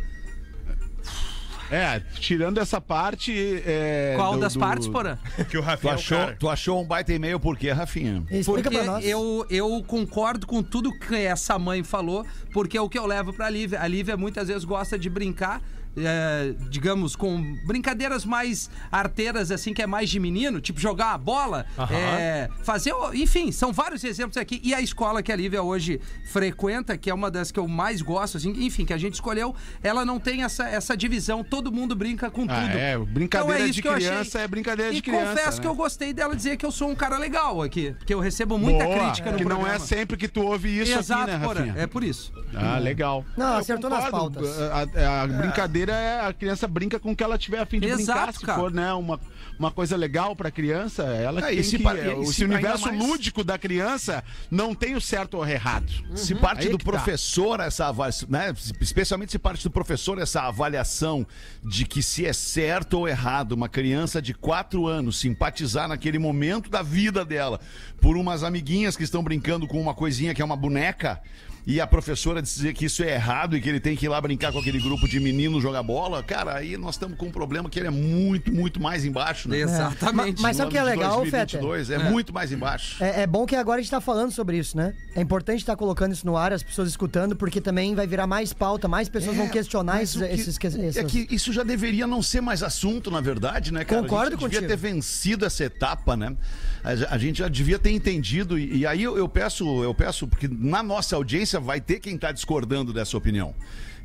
[1.72, 3.62] É, tirando essa parte.
[3.66, 5.18] É, Qual do- das do- partes, porã?
[5.50, 6.36] Que o Tu Rafinha é o achou, cara.
[6.40, 8.24] tu achou um baita e-mail por quê, Rafinha?
[8.32, 9.06] Explica Porque pra nós.
[9.06, 13.34] eu, eu concordo com tudo que essa mãe falou, porque é o que eu levo
[13.34, 13.82] pra Lívia.
[13.82, 15.62] A Lívia muitas vezes gosta de brincar,
[15.96, 21.18] é, digamos, com brincadeiras mais arteiras, assim, que é mais de menino, tipo jogar uma
[21.18, 22.94] bola, é, fazer.
[23.14, 24.60] Enfim, são vários exemplos aqui.
[24.64, 26.00] E a escola que a Lívia hoje
[26.32, 29.56] frequenta, que é uma das que eu mais gosto, assim, enfim, que a gente escolheu,
[29.82, 32.78] ela não tem essa, essa divisão, todo mundo brinca com Ah, tudo.
[32.78, 34.08] é, brincadeira Então é de isso que eu achei.
[34.10, 35.62] criança é brincadeira de e criança, confesso né?
[35.62, 38.58] que eu gostei dela dizer que eu sou um cara legal aqui, porque eu recebo
[38.58, 39.76] muita Boa, crítica no que não programa.
[39.76, 41.74] é sempre que tu ouve isso Exato, aqui, né, Rafinha?
[41.78, 42.32] É por isso.
[42.56, 43.26] Ah, legal.
[43.36, 44.40] Não, Eu acertou nas concordo.
[44.42, 44.62] pautas.
[44.62, 47.80] A, a- a brincadeira é a criança brinca com o que ela tiver a fim
[47.80, 48.34] de Exato, brincar.
[48.34, 48.60] Se cara.
[48.60, 49.20] for, né, uma,
[49.58, 51.84] uma coisa legal pra criança, ela É, tem se que...
[51.84, 55.48] pa- e esse se ainda universo mais- lúdico da criança não tem o certo ou
[55.48, 55.92] errado.
[56.16, 56.84] Se parte Aí é do tá.
[56.84, 58.54] professor essa avaliação, né?
[58.82, 61.26] Especialmente se parte do professor essa avaliação
[61.64, 66.70] de que se é certo ou errado uma criança de 4 anos simpatizar naquele momento
[66.70, 67.60] da vida dela
[68.02, 71.22] por umas amiguinhas que estão brincando com uma coisinha que é uma boneca.
[71.70, 74.22] E a professora dizer que isso é errado e que ele tem que ir lá
[74.22, 77.70] brincar com aquele grupo de meninos jogar bola, cara, aí nós estamos com um problema
[77.70, 79.58] que ele é muito, muito mais embaixo, né?
[79.60, 80.42] Exatamente.
[80.42, 81.60] Ma- mas sabe o que é legal, Fetter?
[81.60, 83.04] 2022, É, muito mais embaixo.
[83.04, 84.94] É, é bom que agora a gente tá falando sobre isso, né?
[85.14, 88.54] É importante estar colocando isso no ar, as pessoas escutando, porque também vai virar mais
[88.54, 92.08] pauta, mais pessoas vão questionar É, esses, que- esses, que- É que isso já deveria
[92.08, 94.04] não ser mais assunto, na verdade, né, cara?
[94.04, 94.82] Concordo a gente já devia contigo.
[94.82, 96.34] ter vencido essa etapa, né?
[96.82, 98.58] A, a- a gente já devia ter entendido.
[98.58, 102.18] E, e aí eu, eu peço, eu peço, porque na nossa audiência vai ter quem
[102.18, 103.54] tá discordando dessa opinião.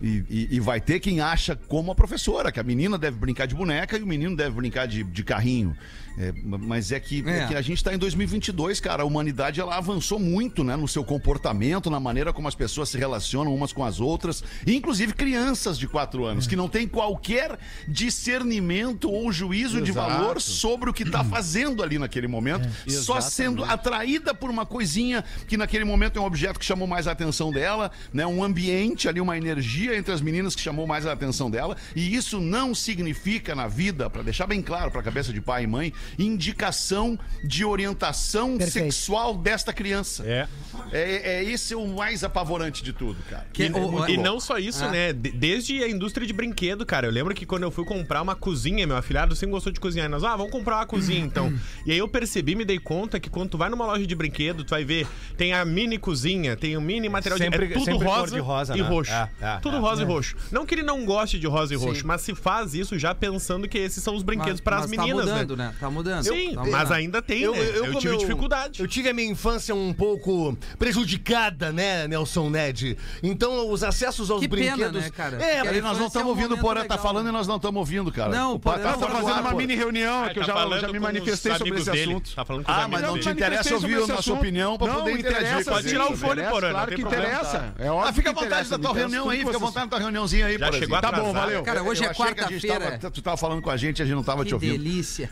[0.00, 3.46] E, e- e vai ter quem acha como a professora, que a menina deve brincar
[3.46, 5.76] de boneca e o menino deve brincar de, de carrinho.
[6.18, 7.46] É, mas é que, é É.
[7.46, 9.02] que a gente está em 2022, cara.
[9.02, 12.98] A humanidade ela avançou muito, né, no seu comportamento, na maneira como as pessoas se
[12.98, 19.11] relacionam umas com as outras, inclusive crianças de 4 anos que não têm qualquer discernimento
[19.11, 20.11] ou juízo de Exato.
[20.11, 22.90] valor sobre o que está fazendo ali naquele momento, É.
[22.90, 27.07] só sendo atraída por uma coisinha que naquele momento é um objeto que chamou mais
[27.07, 31.07] a atenção dela, né, um ambiente ali, uma energia entre as meninas que chamou mais
[31.07, 35.05] a atenção dela, e isso não significa na vida, para deixar bem claro para a
[35.05, 38.85] cabeça de pai e mãe, indicação de orientação Perfeito.
[38.92, 40.25] sexual desta criança.
[40.27, 40.49] É.
[40.92, 43.47] É, é esse o mais apavorante de tudo, cara.
[43.53, 44.90] Que- É o- E não só isso, Ah.
[44.90, 45.12] né?
[45.12, 47.07] De- desde a indústria de brinquedo, cara.
[47.07, 50.07] Eu lembro que quando eu fui comprar uma cozinha, meu afilhado sempre gostou de cozinhar.
[50.07, 51.53] E nós, ah, vamos comprar uma cozinha então.
[51.87, 54.64] e aí eu percebi, me dei conta que quando tu vai numa loja de brinquedo,
[54.64, 57.73] tu vai ver, tem a mini cozinha, tem o mini material Sempre- de.
[57.75, 58.88] É tudo rosa, de rosa, e né?
[58.88, 59.12] roxo.
[59.12, 59.80] É, é, tudo é.
[59.80, 60.37] rosa e roxo.
[60.50, 63.68] Não que ele não goste de rosa e roxo, mas se faz isso já pensando
[63.68, 65.66] que esses são os brinquedos para as mas meninas, Tá mudando, né?
[65.68, 65.74] né?
[65.78, 66.22] Tá mudando.
[66.24, 67.58] Sim, Tá mas ainda tem, Eu, né?
[67.61, 68.80] eu, Eu, como tive eu- dificuldade.
[68.80, 72.96] Eu tive a minha infância um pouco prejudicada, né, Nelson Ned?
[73.22, 75.02] Então, os acessos aos Que pena, brinquedos.
[75.02, 75.37] né, cara?
[75.42, 77.30] É, Porque Aí nós não é estamos um ouvindo o Porã tá falando né?
[77.30, 78.30] e nós não estamos ouvindo, cara.
[78.30, 80.88] Não, o Porã tá tá Tá fazendo uma mini reunião, Ah, que eu tá já,
[80.88, 82.35] me manifestei sobre esse assunto.
[82.35, 84.94] Tá falando com os Ah, mas não te interessa ouvir a nossa opinião pra Não,
[85.00, 87.74] poder interagir Pode tirar o fone, Porã, Claro que interessa.
[87.78, 89.98] É óbvio Ah, fica à vontade da tua reunião aí, fica à vontade da tua
[90.01, 90.83] reuniãozinha aí, Já Porãzinho.
[90.83, 91.62] chegou Tá bom, valeu.
[91.62, 92.98] Cara, hoje Eu é achei que a gente quarta-feira.
[92.98, 94.72] tava- Tu tava falando com a gente, a gente não tava te Que ouvindo.
[94.72, 95.31] delícia.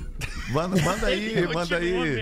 [0.50, 1.92] Manda, manda aí, manda aí.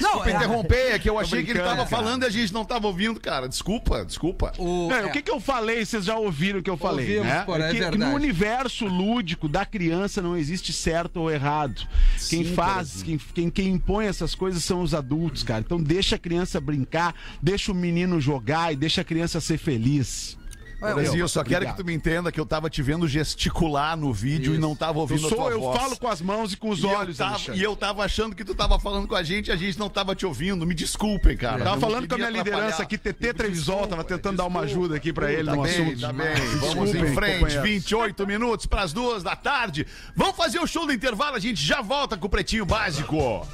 [0.00, 2.02] Não, Desculpa é, interromper, é que eu achei que ele brincando, tava cara.
[2.02, 3.48] falando e a gente não tava ouvindo, cara.
[3.48, 4.52] Desculpa, desculpa.
[4.58, 7.06] o, Não, é, o que, que eu falei, vocês já ouviram o que eu falei,
[7.18, 7.42] Ouvimos, né?
[7.44, 8.04] porém, é que, que verdade.
[8.10, 11.86] no universo lúdico da criança não existe certo ou errado.
[12.28, 15.60] Quem faz, quem, quem, quem impõe essas coisas são os adultos, cara.
[15.60, 20.38] Então deixa a criança brincar, deixa o menino jogar e deixa a criança ser feliz.
[20.82, 24.12] Brasil, eu só quero que tu me entenda que eu tava te vendo gesticular no
[24.12, 25.80] vídeo e não tava Eu, ouvindo a sou, tua eu voz.
[25.80, 27.60] falo com as mãos e com os E eu olhos, tava- Alexandre.
[27.60, 29.88] E eu tava achando que tu tava falando com a gente e a gente não
[29.88, 30.66] tava te ouvindo.
[30.66, 31.58] Me desculpem, cara.
[31.64, 34.96] Tava Não falando com a minha liderança aqui, TT Trevisol, tava tentando dar uma ajuda
[34.96, 36.00] aqui pra ele Tá no bem, assunto.
[36.00, 36.34] tá bem.
[36.60, 37.54] Vamos em frente, companheiros.
[37.62, 39.86] 28 minutos para as duas da tarde.
[40.16, 43.46] Vamos fazer o show do intervalo, a gente já volta com o Pretinho Básico.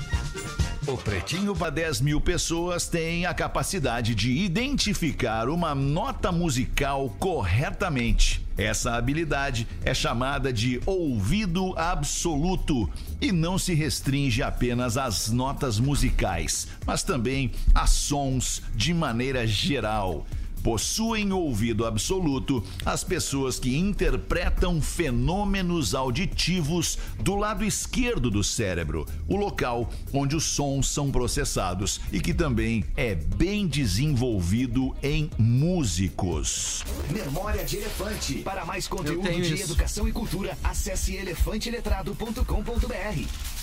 [0.88, 8.42] O Pretinho para 10 mil pessoas tem a capacidade de identificar uma nota musical corretamente.
[8.56, 16.66] Essa habilidade é chamada de ouvido absoluto e não se restringe apenas às notas musicais,
[16.86, 20.26] mas também a sons de maneira geral.
[20.68, 29.34] Possuem ouvido absoluto as pessoas que interpretam fenômenos auditivos do lado esquerdo do cérebro, o
[29.34, 36.84] local onde os sons são processados e que também é bem desenvolvido em músicos.
[37.10, 38.40] Memória de Elefante.
[38.40, 39.72] Para mais conteúdo de isso.
[39.72, 43.57] educação e cultura, acesse elefanteletrado.com.br.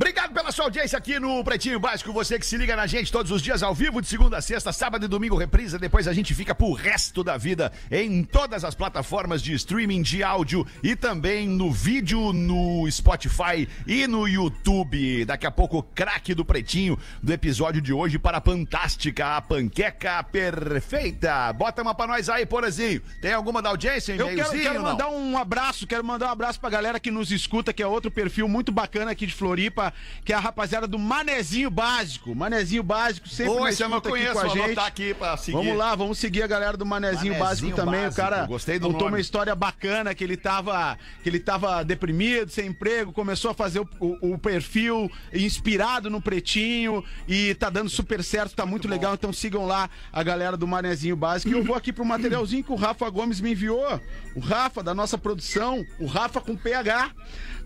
[0.00, 2.10] Obrigado pela sua audiência aqui no Pretinho Básico.
[2.12, 4.72] Você que se liga na gente todos os dias ao vivo, de segunda a sexta,
[4.72, 5.78] sábado e domingo, reprisa.
[5.78, 10.22] Depois a gente fica pro resto da vida em todas as plataformas de streaming de
[10.22, 15.26] áudio e também no vídeo no Spotify e no YouTube.
[15.26, 20.22] Daqui a pouco, craque do Pretinho do episódio de hoje para a Fantástica, a panqueca
[20.22, 21.52] perfeita.
[21.52, 23.02] Bota uma pra nós aí, Porazinho.
[23.20, 24.14] Tem alguma da audiência?
[24.14, 27.70] Eu quero, quero mandar um abraço, quero mandar um abraço pra galera que nos escuta,
[27.70, 29.92] que é outro perfil muito bacana aqui de Floripa,
[30.24, 32.34] que é a rapaziada do Manezinho Básico.
[32.34, 34.78] Manezinho Básico, sempre Pô, na eu escuta aqui conheço, com a gente.
[34.78, 35.56] aqui pra seguir.
[35.58, 38.00] Vamos lá, vamos seguir a galera do Manezinho, Manezinho Básico também.
[38.02, 39.12] Básico, o cara gostei do contou nome.
[39.16, 43.80] uma história bacana que ele tava, que ele tava deprimido, sem emprego, começou a fazer
[43.80, 49.12] o, o- o perfil inspirado no Pretinho e tá dando super certo, tá muito legal.
[49.12, 51.52] Então sigam lá a galera do Manezinho Básico.
[51.52, 54.00] E eu vou aqui pro materialzinho que o Rafa Gomes me enviou.
[54.34, 57.10] O Rafa da nossa produção, o Rafa com PH.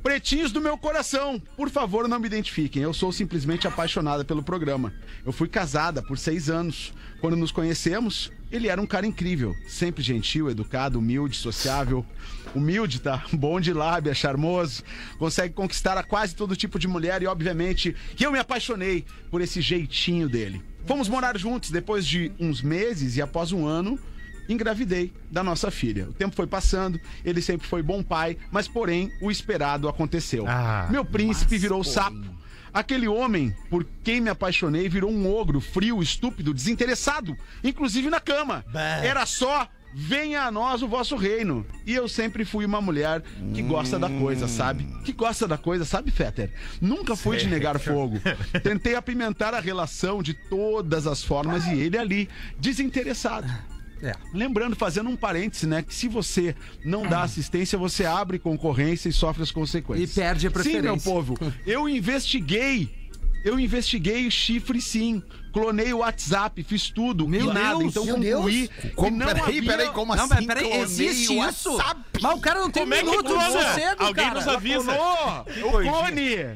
[0.05, 2.83] Pretinhos do meu coração, por favor, não me identifiquem.
[2.83, 4.93] Eu sou simplesmente apaixonada pelo programa.
[5.25, 6.93] Eu fui casada por seis anos.
[7.23, 12.05] Quando nos conhecemos, ele era um cara incrível, sempre gentil, educado, humilde, sociável.
[12.55, 13.25] Humilde, tá?
[13.33, 14.83] Bom de lábia, charmoso.
[15.19, 19.62] Consegue conquistar a quase todo tipo de mulher e, obviamente, eu me apaixonei por esse
[19.62, 20.62] jeitinho dele.
[20.85, 23.99] Fomos morar juntos depois de uns meses e após um ano,
[24.48, 26.09] engravidei da nossa filha.
[26.09, 30.44] O tempo foi passando, ele sempre foi bom pai, mas porém o esperado aconteceu.
[30.48, 32.35] Ah, Meu príncipe virou sapo.
[32.72, 38.64] Aquele homem por quem me apaixonei virou um ogro frio, estúpido, desinteressado, inclusive na cama.
[39.07, 41.64] Era só venha a nós o vosso reino.
[41.87, 43.22] E eu sempre fui uma mulher
[43.54, 44.85] que gosta da coisa, sabe?
[45.04, 46.50] Que gosta da coisa, sabe, Fetter?
[46.80, 48.20] Nunca fui de negar fogo.
[48.62, 52.28] Tentei apimentar a relação de todas as formas e ele ali,
[52.59, 53.46] desinteressado.
[54.02, 54.12] É.
[54.33, 55.83] Lembrando, fazendo um parêntese, né?
[55.83, 56.54] Que se você
[56.85, 60.11] não dá assistência, você abre concorrência e sofre as consequências.
[60.11, 61.11] E perde a Sim, meu preferência.
[61.11, 61.38] povo.
[61.66, 62.90] Eu investiguei.
[63.44, 65.22] Eu investiguei chifre sim.
[65.55, 67.27] Clonei o WhatsApp, fiz tudo.
[67.29, 67.79] Meu e nada.
[67.79, 67.85] Deus.
[67.97, 68.69] Então Meu concluí.
[68.97, 70.35] Como, que não peraí, havia- peraí, como Não, assim?
[70.35, 71.79] mas peraí, existe isso?
[72.21, 73.51] Mas o cara não tem Como é que minuto de clona?
[73.51, 74.35] sossego, Alguém cara.
[74.35, 74.93] nos avisa.
[74.93, 75.85] O clone!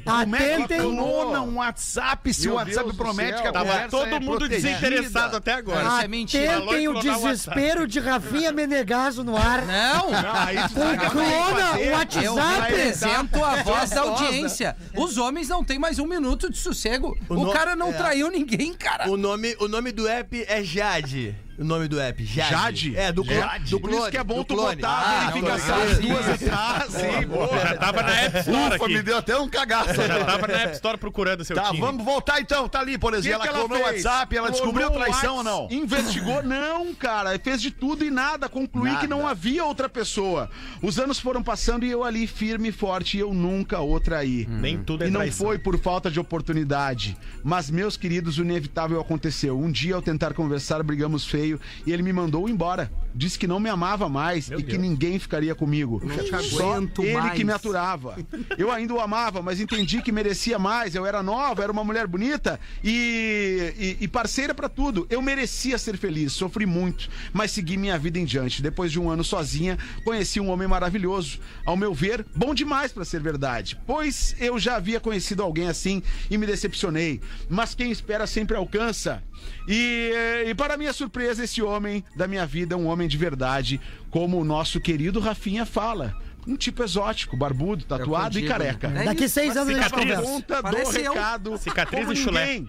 [0.04, 0.80] Como é que Atentem.
[0.80, 4.38] Clona um WhatsApp se Meu o WhatsApp Deus promete que a Tava todo é mundo
[4.38, 4.68] protegida.
[4.68, 5.86] desinteressado até agora.
[5.86, 6.56] Isso é mentira.
[6.58, 9.64] Atentem o desespero de Rafinha Menegaso no ar.
[9.64, 10.10] Não!
[10.10, 11.92] Sabe clona o Eu
[12.34, 12.60] WhatsApp.
[12.72, 14.76] represento a voz da audiência.
[14.96, 17.16] Os homens não têm mais um minuto de sossego.
[17.28, 17.92] O, cara não é.
[17.92, 18.87] traiu ninguém, cara.
[19.08, 21.34] O nome, o nome do app é Jade.
[21.58, 22.50] O nome do app, Jade.
[22.50, 22.96] Jade?
[22.96, 23.70] É, do, Jade.
[23.70, 24.02] do Por clone.
[24.02, 24.76] isso que é bom tu clone.
[24.76, 26.02] botar a Ah, verificação não, as sim.
[26.08, 26.92] duas atrás.
[26.92, 27.58] Sim, boa.
[27.58, 28.94] Já tava na App Store Ufa, aqui.
[28.94, 29.94] me deu até um cagaço.
[30.06, 31.80] Já tava na App Store procurando seu Tá, time.
[31.80, 32.68] vamos voltar então.
[32.68, 33.42] Tá ali, por exemplo.
[33.44, 33.82] ela clonou o?
[33.82, 35.66] WhatsApp, ela descobriu traição ou não?
[35.70, 36.42] Investigou?
[36.44, 37.36] Não, cara.
[37.40, 38.48] Fez de tudo e nada.
[38.48, 39.00] Concluí Nada.
[39.00, 40.48] que não havia outra pessoa.
[40.80, 44.46] Os anos foram passando e eu ali firme e forte e eu nunca o traí.
[44.48, 47.16] Nem tudo é E não foi por falta de oportunidade.
[47.42, 49.58] Mas, meus queridos, o inevitável aconteceu.
[49.58, 51.47] Um dia, ao tentar conversar, brigamos feio
[51.86, 52.90] e ele me mandou embora.
[53.18, 56.00] Disse que não me amava mais e que ninguém ficaria comigo.
[56.44, 57.32] Só ele mais.
[57.34, 58.16] que me aturava.
[58.56, 60.94] Eu ainda o amava, mas entendi que merecia mais.
[60.94, 65.04] Eu era nova, era uma mulher bonita e, e- e parceira pra tudo.
[65.10, 68.62] Eu merecia ser feliz, sofri muito, mas segui minha vida em diante.
[68.62, 71.40] Depois de um ano sozinha, conheci um homem maravilhoso.
[71.66, 76.02] Ao meu ver, bom demais pra ser verdade, pois eu já havia conhecido alguém assim
[76.30, 77.20] e me decepcionei.
[77.48, 79.22] Mas quem espera sempre alcança.
[79.68, 80.12] E,
[80.46, 84.38] e para minha surpresa, esse homem da minha vida é um homem de verdade, como
[84.40, 86.14] o nosso querido Rafinha fala.
[86.46, 88.88] Um tipo exótico, barbudo, tatuado e digo, careca.
[88.88, 89.02] né?
[89.02, 90.14] É Daqui seis anos a gente cicatriz.
[90.14, 90.32] conversa.
[90.32, 91.12] Conta do Parece eu.
[91.12, 91.58] recado.
[91.58, 92.46] Cicatriz como e chulé.
[92.46, 92.68] ninguém.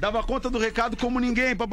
[0.00, 1.54] Dava conta do recado como ninguém.
[1.56, 1.66] Pá.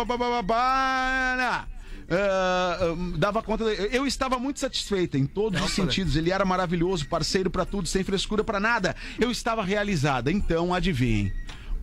[0.52, 1.68] Ah,
[2.10, 2.78] ah,
[3.18, 3.64] dava conta.
[3.64, 6.16] Eu estava muito satisfeita em todos os sentidos.
[6.16, 8.96] Ele era maravilhoso, parceiro pra tudo, sem frescura pra nada.
[9.20, 10.32] Eu estava realizada.
[10.32, 11.32] Então, adivinhem.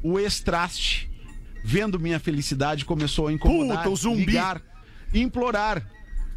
[0.02, 1.10] O ex-traste,
[1.64, 4.24] vendo minha felicidade, começou a incomodar, Puta, o zumbi.
[4.26, 4.60] ligar,
[5.12, 5.86] implorar.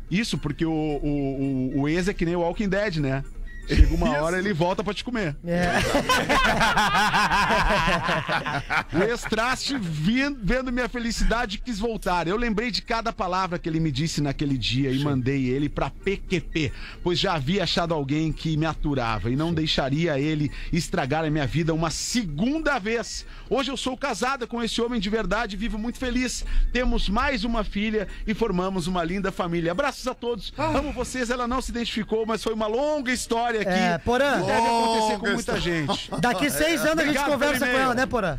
[0.09, 3.23] Isso porque o, o, o, o ex é que nem o Walking Dead, né?
[3.67, 5.36] Chega uma hora ele volta pra te comer.
[5.45, 5.73] É.
[8.93, 12.28] O ex-traste vendo minha felicidade quis voltar.
[12.28, 15.89] Eu lembrei de cada palavra que ele me disse naquele dia e mandei ele pra
[15.89, 16.71] PQP,
[17.04, 21.47] pois já havia achado alguém que me aturava e não deixaria ele estragar a minha
[21.47, 23.26] vida uma segunda vez.
[23.49, 26.45] Hoje eu sou casada com esse homem de verdade e vivo muito feliz.
[26.71, 29.71] Temos mais uma filha e formamos uma linda família.
[29.71, 30.54] Abraços a todos.
[30.58, 31.30] Amo vocês.
[31.30, 33.69] Ela não se identificou, mas foi uma longa história aqui.
[33.69, 34.39] É, Porã.
[34.41, 36.11] que deve acontecer com muita gente.
[36.19, 38.37] Daqui seis anos a gente Obrigado conversa com ela, né, Porã?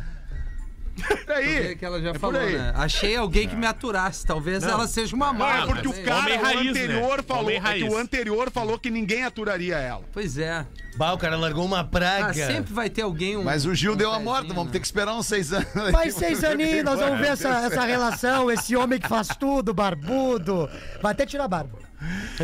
[1.27, 1.71] E aí?
[1.71, 2.57] É que ela já É falou, aí.
[2.57, 2.71] né?
[2.73, 4.25] Achei alguém que me aturasse.
[4.25, 5.67] Talvez ela seja uma Não, é mala.
[5.67, 7.23] porque o cara, o raiz, anterior né?
[7.27, 10.03] falou, é o anterior falou que ninguém aturaria ela.
[10.13, 10.65] Pois é.
[10.95, 12.29] Bah, o cara largou uma praga.
[12.29, 13.35] Ah, sempre vai ter alguém.
[13.35, 14.71] Um, Mas o Gil um deu a morta, vamos né?
[14.71, 15.67] ter que esperar uns seis anos.
[15.91, 20.69] Faz seis aninhos, nós vamos ver essa, essa relação, esse homem que faz tudo, barbudo.
[21.01, 21.84] Vai até tirar a barba.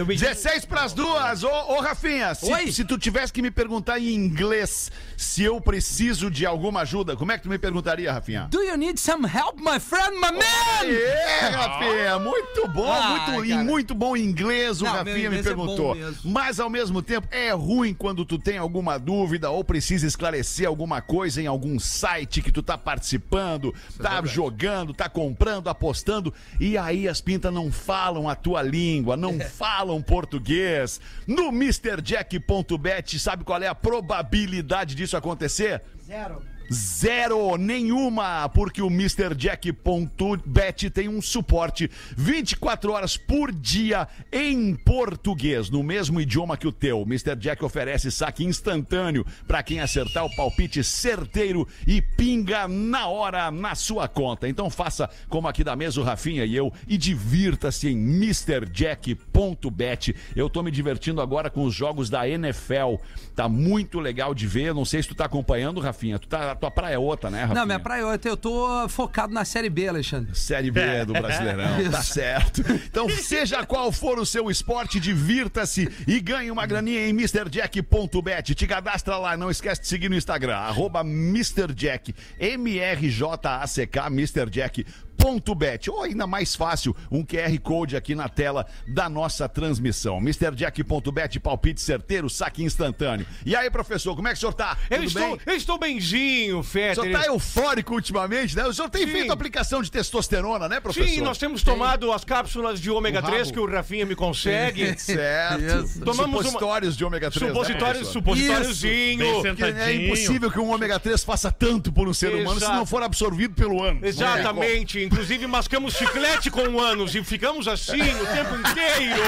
[0.05, 1.43] 16 pras duas.
[1.43, 4.91] Ô, ô Rafinha, se, se tu tivesse que me perguntar em inglês
[5.23, 8.47] se eu preciso de alguma ajuda, como é que tu me perguntaria, Rafinha?
[8.49, 10.86] Do you need some help, my friend, my man?
[10.86, 13.63] É, Rafinha, muito bom, Ah, muito, cara.
[13.63, 15.95] muito bom inglês o Não, Rafinha me inglês é bom perguntou.
[15.95, 16.31] mesmo.
[16.31, 21.01] Mas ao mesmo tempo é ruim quando tu tem alguma dúvida ou precisa esclarecer alguma
[21.01, 27.07] coisa em algum site que tu tá participando, tá jogando, tá comprando, apostando, e aí
[27.07, 30.99] as pintas não falam a tua língua, não falam português.
[31.27, 35.82] No MrJack.bet, sabe qual é a probabilidade disso acontecer?
[36.06, 36.41] Zero.
[36.73, 45.84] Zero nenhuma, porque o MrJack.bet tem um suporte 24 horas por dia em português, no
[45.84, 47.01] mesmo idioma que o teu.
[47.01, 47.36] O Mr.
[47.36, 53.75] Jack oferece saque instantâneo para quem acertar o palpite certeiro e pinga na hora na
[53.75, 54.47] sua conta.
[54.47, 60.15] Então faça como aqui da mesa o Rafinha e eu e divirta-se em MrJack.bet.
[60.36, 62.95] Eu tô me divertindo agora com os jogos da NFL.
[63.36, 64.73] Tá muito legal de ver.
[64.73, 66.17] Não sei se tu tá acompanhando, Rafinha.
[66.17, 67.60] Tu tá, tua praia é outra, né, Rafinha?
[67.60, 68.30] Não, minha praia é outra.
[68.30, 70.36] Eu tô focado na Série B, Alexandre.
[70.38, 72.62] Série B do Brasileirão, tá certo.
[72.62, 78.54] Então, seja qual for o seu esporte, divirta-se e ganhe uma graninha em MrJack.bet.
[78.54, 84.86] Te cadastra lá, não esquece de seguir no Instagram, arroba MrJack, M-R-J-A-C-K, MrJack.
[85.21, 90.17] Ponto Bet, ou ainda mais fácil, um QR Code aqui na tela da nossa transmissão.
[90.17, 93.25] MrJack.bet, palpite certeiro, saque instantâneo.
[93.45, 94.75] E aí, professor, como é que o senhor tá?
[94.89, 95.39] Eu Tudo estou, bem?
[95.45, 97.03] eu estou benzinho, O Fetter.
[97.03, 98.65] senhor tá eufórico ultimamente, né?
[98.65, 99.12] O senhor tem Sim.
[99.12, 101.07] feito aplicação de testosterona, né, professor?
[101.07, 103.53] Sim, nós temos tomado as cápsulas de ômega O 3 rabo.
[103.53, 104.97] que o Rafinha me consegue.
[104.99, 105.86] Certo.
[105.86, 105.99] Isso.
[106.01, 107.51] Tomamos uma- Supositórios de ômega 3.
[107.51, 109.41] Supositório, né, supositóriozinho.
[109.43, 112.65] Bem Que é impossível que um ômega 3 faça tanto por um ser humano se
[112.65, 112.75] Exato.
[112.77, 114.03] não for absorvido pelo ânus.
[114.03, 115.10] Exatamente.
[115.12, 119.21] Inclusive, mascamos chiclete com anos e ficamos assim o tempo inteiro.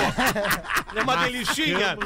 [0.96, 1.98] É uma delicinha.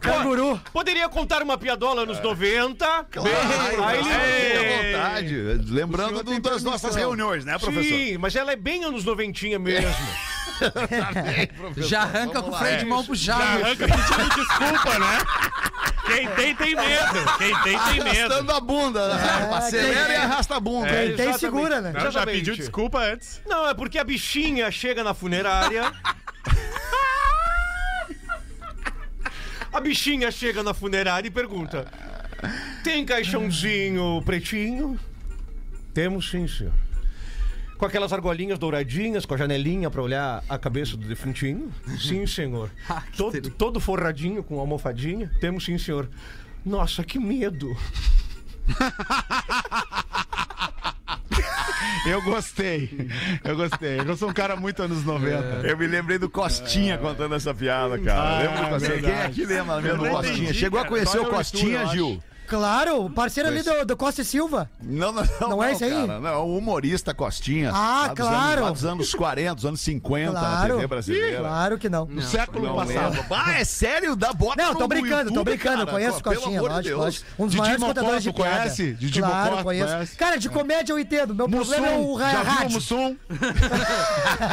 [0.00, 0.60] Canguru.
[0.72, 3.06] Poderia contar uma piadola nos 90.
[3.10, 5.72] Claro, aí ele- vontade.
[5.72, 7.82] Lembrando do- das nossas reuniões, né, professor?
[7.84, 9.88] Sim, mas ela é bem anos 90 mesmo.
[10.62, 11.88] Tá bem, professor.
[11.88, 13.42] Já arranca Vamos com o freio de mão puxado.
[13.42, 15.18] Arranca pedindo desculpa, né?
[16.06, 17.36] Quem tem, tem medo.
[17.38, 18.32] Quem tem, tem medo.
[18.34, 19.14] Arrastando a bunda.
[19.14, 19.50] né?
[19.56, 20.88] Acelera quem- e arrasta a bunda.
[20.88, 21.92] É, Quem tem segura, né?
[21.92, 23.40] Não, já pediu desculpa antes.
[23.46, 25.92] Não, é porque a bichinha chega na funerária.
[29.72, 31.86] A bichinha chega na funerária e pergunta:
[32.84, 34.98] Tem caixãozinho pretinho?
[35.94, 36.72] Temos sim, senhor.
[37.82, 41.68] Com aquelas argolinhas douradinhas, com a janelinha pra olhar a cabeça do defuntinho?
[41.98, 42.70] Sim, senhor.
[42.88, 45.28] Ah, todo, todo forradinho com almofadinha?
[45.40, 46.08] Temos sim, senhor.
[46.64, 47.76] Nossa, que medo.
[52.06, 53.10] Eu gostei.
[53.42, 53.98] Eu gostei.
[53.98, 55.66] Eu sou um cara muito anos 90.
[55.66, 58.22] Eu me lembrei do Costinha contando essa piada, cara.
[58.22, 58.92] Ah, Lembra do Costinha?
[58.92, 59.26] Quem verdade.
[59.26, 60.34] aqui lembra mesmo do Costinha?
[60.36, 62.22] entendi, Chegou a conhecer Só o Costinha, Gil?
[62.56, 64.70] Claro, parceiro ali do, do Costa e Silva.
[64.82, 65.48] Não, não, não.
[65.48, 66.06] Não é esse aí?
[66.06, 66.20] cara.
[66.20, 67.70] Não, o humorista Costinha.
[67.74, 68.32] Ah, lá claro.
[68.36, 70.74] Anos, lá dos anos 40, dos anos 50, na Claro.
[70.74, 71.38] TV brasileira.
[71.38, 72.04] Claro que não.
[72.06, 73.14] No século Não passado.
[73.14, 73.24] lembro.
[73.30, 74.14] Ah, é sério?
[74.14, 75.80] Dá bota Não, tô brincando, tô YouTube, brincando.
[75.82, 75.90] Eu cara.
[75.98, 76.98] conheço o Pelo amor de lógico, Deus.
[77.00, 77.26] lógico.
[77.38, 78.56] Um dos Didi maiores Mocó, contadores de tu piada.
[78.58, 78.92] conhece?
[78.94, 79.92] Didi claro, Mocó, conheço.
[79.92, 80.16] conhece?
[80.16, 81.34] Cara, de comédia eu entendo.
[81.34, 82.70] Meu problema é o Mussum, ra- já viu o rádio.
[82.72, 83.16] Mussum?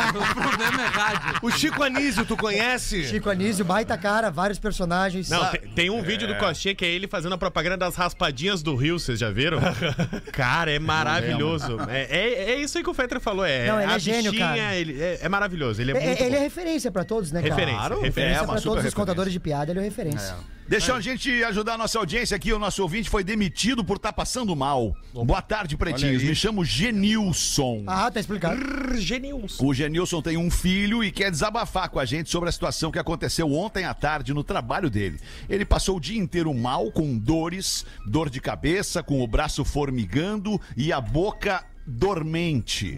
[0.10, 1.40] O problema é rádio.
[1.42, 3.04] O Chico Anísio, tu conhece?
[3.06, 5.30] Chico Anísio, baita cara, vários personagens.
[5.30, 8.75] Não, tem, um vídeo do Coxinha que é ele fazendo a propaganda das raspadinhas do
[8.75, 9.60] Rio, vocês já viram?
[10.32, 11.78] Cara, é maravilhoso.
[11.89, 13.43] É, é, é isso aí que o Fetter falou.
[13.45, 14.75] É, Não, ele a é gênio, bichinha, cara.
[14.75, 15.82] ele- é, é maravilhoso.
[15.82, 16.43] Ele é É- muito ele é bom.
[16.43, 17.54] referência pra todos, né, cara?
[17.54, 18.36] Referência, Claro, referência.
[18.36, 18.95] É, pra todos os referência.
[18.95, 20.36] contadores de piada, ele é referência.
[20.67, 22.54] Deixa a gente ajudar a nossa audiência aqui.
[22.54, 24.95] O nosso ouvinte foi demitido por estar passando mal.
[25.12, 26.21] Boa tarde, pretinhos.
[26.21, 27.86] Me chamo Genilson.
[27.88, 28.62] Ah, tá explicado.
[28.99, 29.65] Genilson.
[29.65, 32.99] O Genilson tem um filho e quer desabafar com a gente sobre a situação que
[32.99, 35.19] aconteceu ontem à tarde no trabalho dele.
[35.49, 40.60] Ele passou o dia inteiro mal, com dores, dor de cabeça, com o braço formigando
[40.76, 42.98] e a boca dormente.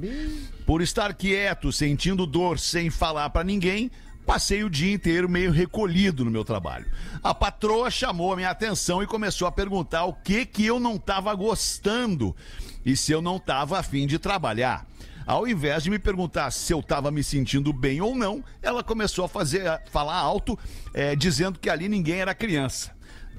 [0.66, 3.90] Por estar quieto, sentindo dor sem falar pra ninguém,
[4.26, 6.86] passei o dia inteiro meio recolhido no meu trabalho.
[7.24, 10.96] A patroa chamou a minha atenção e começou a perguntar o que que eu não
[10.96, 12.36] estava gostando
[12.86, 14.86] e se eu não estava afim de trabalhar.
[15.26, 19.24] Ao invés de me perguntar se eu estava me sentindo bem ou não, ela começou
[19.24, 20.58] a fazer, a falar alto,
[20.94, 22.92] eh, dizendo que ali ninguém era criança.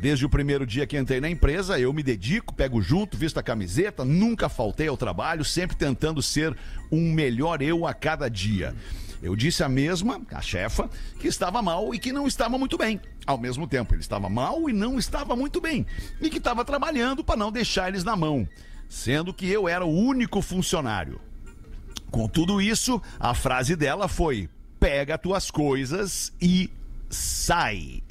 [0.03, 3.43] Desde o primeiro dia que entrei na empresa, eu me dedico, pego junto, visto a
[3.43, 6.57] camiseta, nunca faltei ao trabalho, sempre tentando ser
[6.91, 8.75] um melhor eu a cada dia.
[9.23, 13.01] Eu disse a mesma, a chefa, que estava mal e que não estava muito bem.
[13.25, 15.87] Ao mesmo tempo, ele estava mal e não estava muito bem.
[16.21, 18.49] E que estava trabalhando para não deixar eles na mão.
[18.89, 21.21] Sendo que eu era o único funcionário.
[22.11, 24.49] Com tudo isso, a frase dela foi:
[24.81, 26.69] pega tuas coisas e
[27.09, 28.03] sai.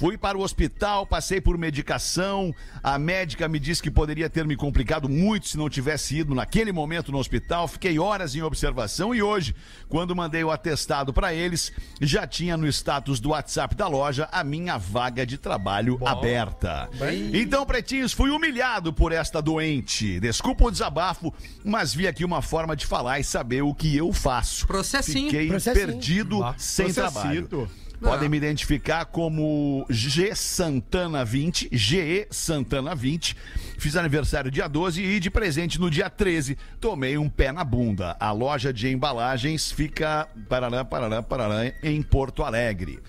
[0.00, 2.54] Fui para o hospital, passei por medicação.
[2.82, 6.72] A médica me disse que poderia ter me complicado muito se não tivesse ido naquele
[6.72, 7.68] momento no hospital.
[7.68, 9.54] Fiquei horas em observação e hoje,
[9.90, 14.42] quando mandei o atestado para eles, já tinha no status do WhatsApp da loja a
[14.42, 16.88] minha vaga de trabalho aberta.
[17.34, 20.18] Então, pretinhos, fui humilhado por esta doente.
[20.18, 21.30] Desculpa o desabafo,
[21.62, 24.66] mas vi aqui uma forma de falar e saber o que eu faço.
[24.66, 25.30] Processinho.
[25.30, 25.86] Fiquei Processinho.
[25.86, 27.68] perdido, sem trabalho.
[28.00, 33.36] Podem me identificar como G Santana 20, GE Santana 20.
[33.78, 38.16] Fiz aniversário dia 12 e de presente no dia 13 tomei um pé na bunda.
[38.18, 43.00] A loja de embalagens fica parará, parará, parará, em Porto Alegre.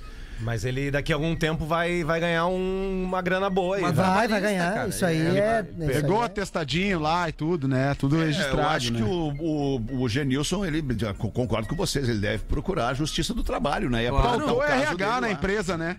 [0.42, 3.84] Mas ele daqui a algum tempo vai, vai ganhar um- uma grana boa aí.
[3.84, 3.92] Né?
[3.92, 4.74] Vai, vai trabalhista, ganhar.
[4.74, 4.90] cara.
[4.90, 5.66] Isso aí Ele é.
[5.72, 7.96] isso aí Pegou é- atestadinho lá e tudo, né?
[7.98, 8.60] Tudo É, registrado.
[8.62, 8.98] eu acho né?
[9.00, 10.84] que o, o, o Genilson, ele
[11.18, 14.06] concordo com vocês, ele deve procurar a justiça do trabalho, né?
[14.06, 14.40] E Claro.
[14.40, 15.32] Faltou RH na lá.
[15.32, 15.98] empresa, né?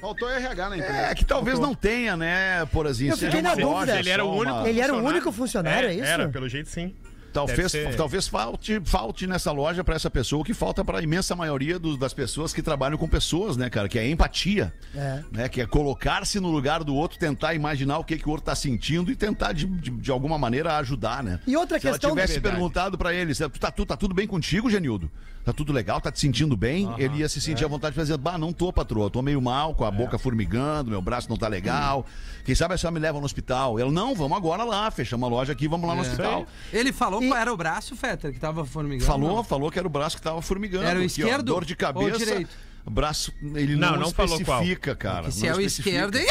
[0.00, 0.96] Faltou RH na empresa.
[0.98, 1.68] É, que talvez Faltou.
[1.68, 3.12] não tenha, né, Porazinho?
[3.12, 3.98] Eu Seja fiquei na dúvida.
[3.98, 4.56] Ele era o único.
[4.58, 5.08] uma- Ele era o funcionário.
[5.16, 6.04] único funcionário, é isso?
[6.04, 6.94] Era, pelo jeito sim.
[7.32, 7.94] Talvez, ser.
[7.96, 11.96] talvez falte, falte nessa loja pra essa pessoa o que falta pra imensa maioria dos-
[11.98, 13.88] das pessoas que trabalham com pessoas, né, cara?
[13.88, 14.72] Que é empatia.
[14.94, 15.22] É.
[15.30, 15.48] Né?
[15.48, 18.54] Que é colocar-se no lugar do outro, tentar imaginar o que, que o outro tá
[18.54, 21.40] sentindo e tentar, de, de, de alguma maneira, ajudar, né?
[21.46, 22.54] E outra Se questão- tivesse Verdade.
[22.56, 25.10] perguntado pra ele, se tá, tu, tá tudo bem contigo, Genildo?
[25.44, 26.00] Tá tudo legal?
[26.00, 26.92] Tá te sentindo bem?
[26.98, 29.74] ele ia se sentir à vontade de fazer, bah, não tô, patroa, tô meio mal,
[29.74, 32.04] com a boca formigando, meu braço não tá legal.
[32.44, 33.78] Quem sabe a senhora me leva no hospital?
[33.78, 36.46] Ela, não, vamos agora lá, fechamos a loja aqui, vamos lá no hospital.
[36.72, 39.04] Ele falou E- qual era o braço, Fetter, que tava formigando?
[39.06, 39.44] Falou, não?
[39.44, 40.84] falou que era o braço que tava formigando.
[40.84, 42.18] Era o aqui, ó, esquerdo dor de ou cabeça.
[42.18, 42.50] direito?
[42.88, 44.58] Braço, ele Não, não, não falou qual.
[44.60, 45.30] especifica, cara.
[45.30, 46.16] Se é o esquerdo.
[46.18, 46.26] Se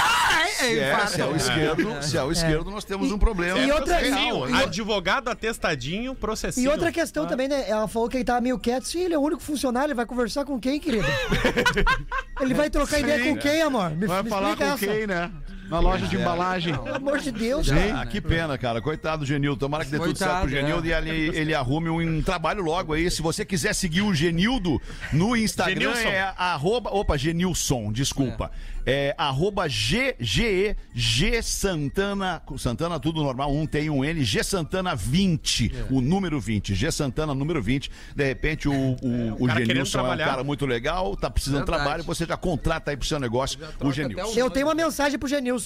[0.79, 3.59] é, se é o esquerdo, se é o esquerdo, nós temos E- um problema.
[3.59, 4.63] e outra- real, e- né?
[4.63, 6.65] Advogado atestadinho, processinho.
[6.65, 7.69] E outra questão também, né?
[7.69, 8.83] Ela falou que ele tava meio quieto.
[8.85, 9.87] Sim, ele é o único funcionário.
[9.87, 11.05] Ele vai conversar com quem, querido?
[12.41, 13.91] ele vai trocar ideia com quem, amor?
[13.91, 14.85] Me, Vai me falar com essa.
[14.85, 15.31] quem, né?
[15.69, 16.75] Na loja de embalagem.
[16.77, 18.05] Pelo amor de Deus, Ah, cara.
[18.07, 18.81] que pena, cara.
[18.81, 19.57] Coitado do Genildo.
[19.59, 22.93] Tomara que dê tudo certo pro Coitado, Genildo e ele, ele arrume um trabalho logo
[22.93, 23.09] aí.
[23.11, 24.81] Se você quiser seguir o Genildo
[25.13, 26.09] no Instagram, Genilson.
[26.09, 26.89] é arroba.
[26.91, 28.51] Opa, Genilson, desculpa.
[28.85, 32.41] É, arroba GGE G Santana.
[32.57, 33.53] Santana, tudo normal.
[33.53, 34.23] Um tem um N.
[34.23, 35.71] G Santana 20.
[35.91, 36.73] O número 20.
[36.73, 37.91] G Santana, número 20.
[38.15, 38.95] De repente, o, o,
[39.39, 40.25] o cara querendo Genilson é um trabalhar.
[40.25, 41.83] cara muito legal, tá precisando de Verdade.
[41.83, 44.33] trabalho, você já contrata aí pro seu negócio o Genilson.
[44.39, 45.58] Eu tenho uma mensagem pro Genilson,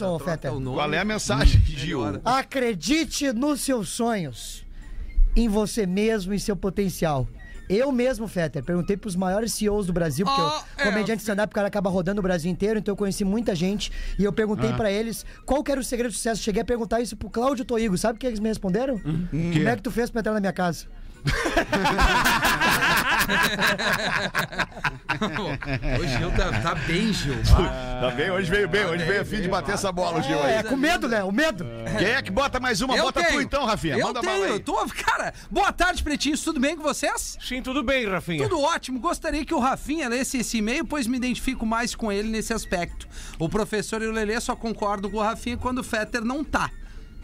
[0.59, 0.75] Nome.
[0.77, 2.01] Qual é a mensagem, Gil?
[2.25, 4.65] Acredite nos seus sonhos,
[5.35, 7.27] em você mesmo e seu potencial.
[7.69, 10.83] Eu mesmo, Fetter, perguntei pros maiores CEOs do Brasil, porque Oh, o é.
[10.91, 13.89] comediante stand-up, o cara acaba rodando o Brasil inteiro, então eu conheci muita gente
[14.19, 14.73] e eu perguntei Ah.
[14.73, 16.43] pra eles qual que era o segredo do sucesso.
[16.43, 18.99] Cheguei a perguntar isso pro Cláudio Toigo, sabe o que eles me responderam?
[18.99, 20.85] Como é que tu fez pra entrar na minha casa?
[25.99, 27.35] O Gil tá, tá bem, Gil.
[27.43, 28.31] Tá bem?
[28.31, 30.55] Hoje veio bem, hoje veio a fim de bater essa bola, Gil aí.
[30.55, 31.23] É, com medo, né?
[31.23, 31.65] O medo.
[31.97, 32.95] Quem é que bota mais uma?
[32.95, 33.35] Eu bota tenho.
[33.35, 33.97] tu então, Rafinha.
[33.97, 34.51] Eu Manda tenho, bala aí.
[34.51, 37.37] eu tô, cara, boa tarde, pretinhos, tudo bem com vocês?
[37.41, 38.47] Sim, tudo bem, Rafinha.
[38.47, 38.99] Tudo ótimo.
[38.99, 43.07] Gostaria que o Rafinha lesse esse e-mail, pois me identifico mais com ele nesse aspecto.
[43.39, 46.69] O professor e o Lelê só concordam com o Rafinha quando o Fetter não tá.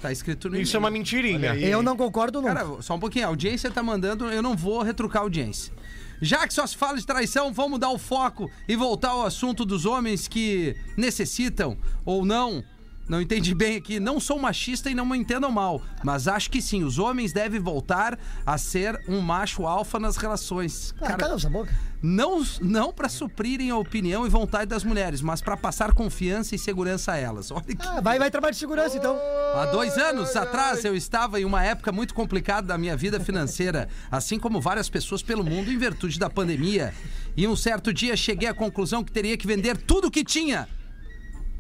[0.02, 0.58] Tá escrito no.
[0.58, 1.56] Isso é uma mentirinha.
[1.56, 2.56] Eu não concordo nunca.
[2.56, 3.26] Cara, só um pouquinho.
[3.26, 5.74] A audiência tá mandando, eu não vou retrucar a audiência.
[6.22, 9.64] Já que só se fala de traição, vamos mudar o foco e voltar ao assunto
[9.64, 12.64] dos homens que necessitam ou não.
[13.10, 14.00] Não entendi bem aqui.
[14.00, 15.82] Não sou machista e não me entendam mal.
[16.04, 20.94] Mas acho que sim, os homens devem voltar a ser um macho alfa nas relações.
[21.02, 21.74] Ah, essa boca.
[22.02, 26.60] Não, não para suprirem a opinião e vontade das mulheres, mas para passar confiança e
[26.60, 27.52] segurança a elas.
[27.52, 29.18] Olha que Ah, vai, vai trabalhar de segurança, então.
[29.56, 33.90] Há dois anos atrás eu estava em uma época muito complicada da minha vida financeira,
[34.12, 36.94] assim como várias pessoas pelo mundo em virtude da pandemia.
[37.36, 40.70] E um certo dia cheguei à conclusão que teria que vender tudo que tinha.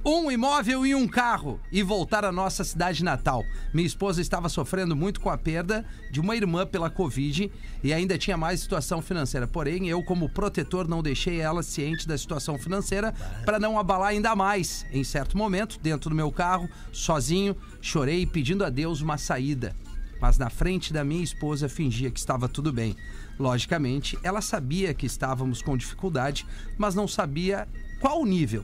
[0.04, 3.44] Um imóvel e um carro e voltar à nossa cidade natal.
[3.74, 7.52] Minha esposa estava sofrendo muito com a perda de uma irmã pela Covid
[7.84, 9.46] e ainda tinha mais situação financeira.
[9.46, 14.34] Porém, eu, como protetor, não deixei ela ciente da situação financeira para não abalar ainda
[14.38, 14.86] mais.
[14.90, 19.76] Em certo momento, dentro do meu carro, sozinho, chorei pedindo a Deus uma saída.
[20.22, 22.96] Mas na frente da minha esposa fingia que estava tudo bem.
[23.38, 26.46] Logicamente, ela sabia que estávamos com dificuldade,
[26.78, 27.68] mas não sabia
[28.00, 28.64] qual o nível.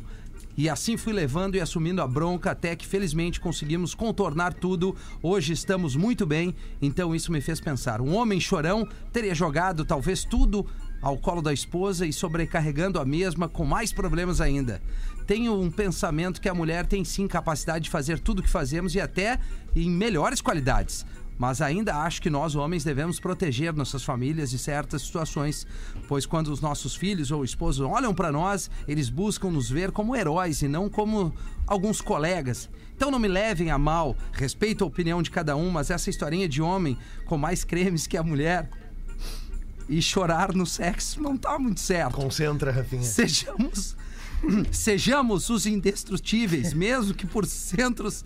[0.58, 4.96] E assim fui levando e assumindo a bronca até que felizmente conseguimos contornar tudo.
[5.22, 8.00] Hoje estamos muito bem, então isso me fez pensar.
[8.00, 10.66] Um homem chorão teria jogado talvez tudo
[11.02, 14.82] ao colo da esposa e sobrecarregando a mesma com mais problemas ainda.
[15.28, 18.96] Tenho um pensamento que a mulher tem sim capacidade de fazer tudo o que fazemos
[18.96, 19.40] e até
[19.76, 21.06] em melhores qualidades.
[21.38, 25.68] Mas ainda acho que nós, homens, devemos proteger nossas famílias de certas situações,
[26.08, 30.16] pois quando os nossos filhos ou esposos olham para nós, eles buscam nos ver como
[30.16, 31.34] heróis e não como
[31.68, 32.70] alguns colegas.
[32.96, 36.48] Então não me levem a mal, respeito a opinião de cada um, mas essa historinha
[36.48, 38.70] de homem com mais cremes que a mulher
[39.90, 42.16] e chorar no sexo não tá muito certo.
[42.16, 43.04] Concentra, Rafinha.
[43.04, 43.96] Sejamos,
[44.72, 48.24] sejamos os indestrutíveis, mesmo que por centros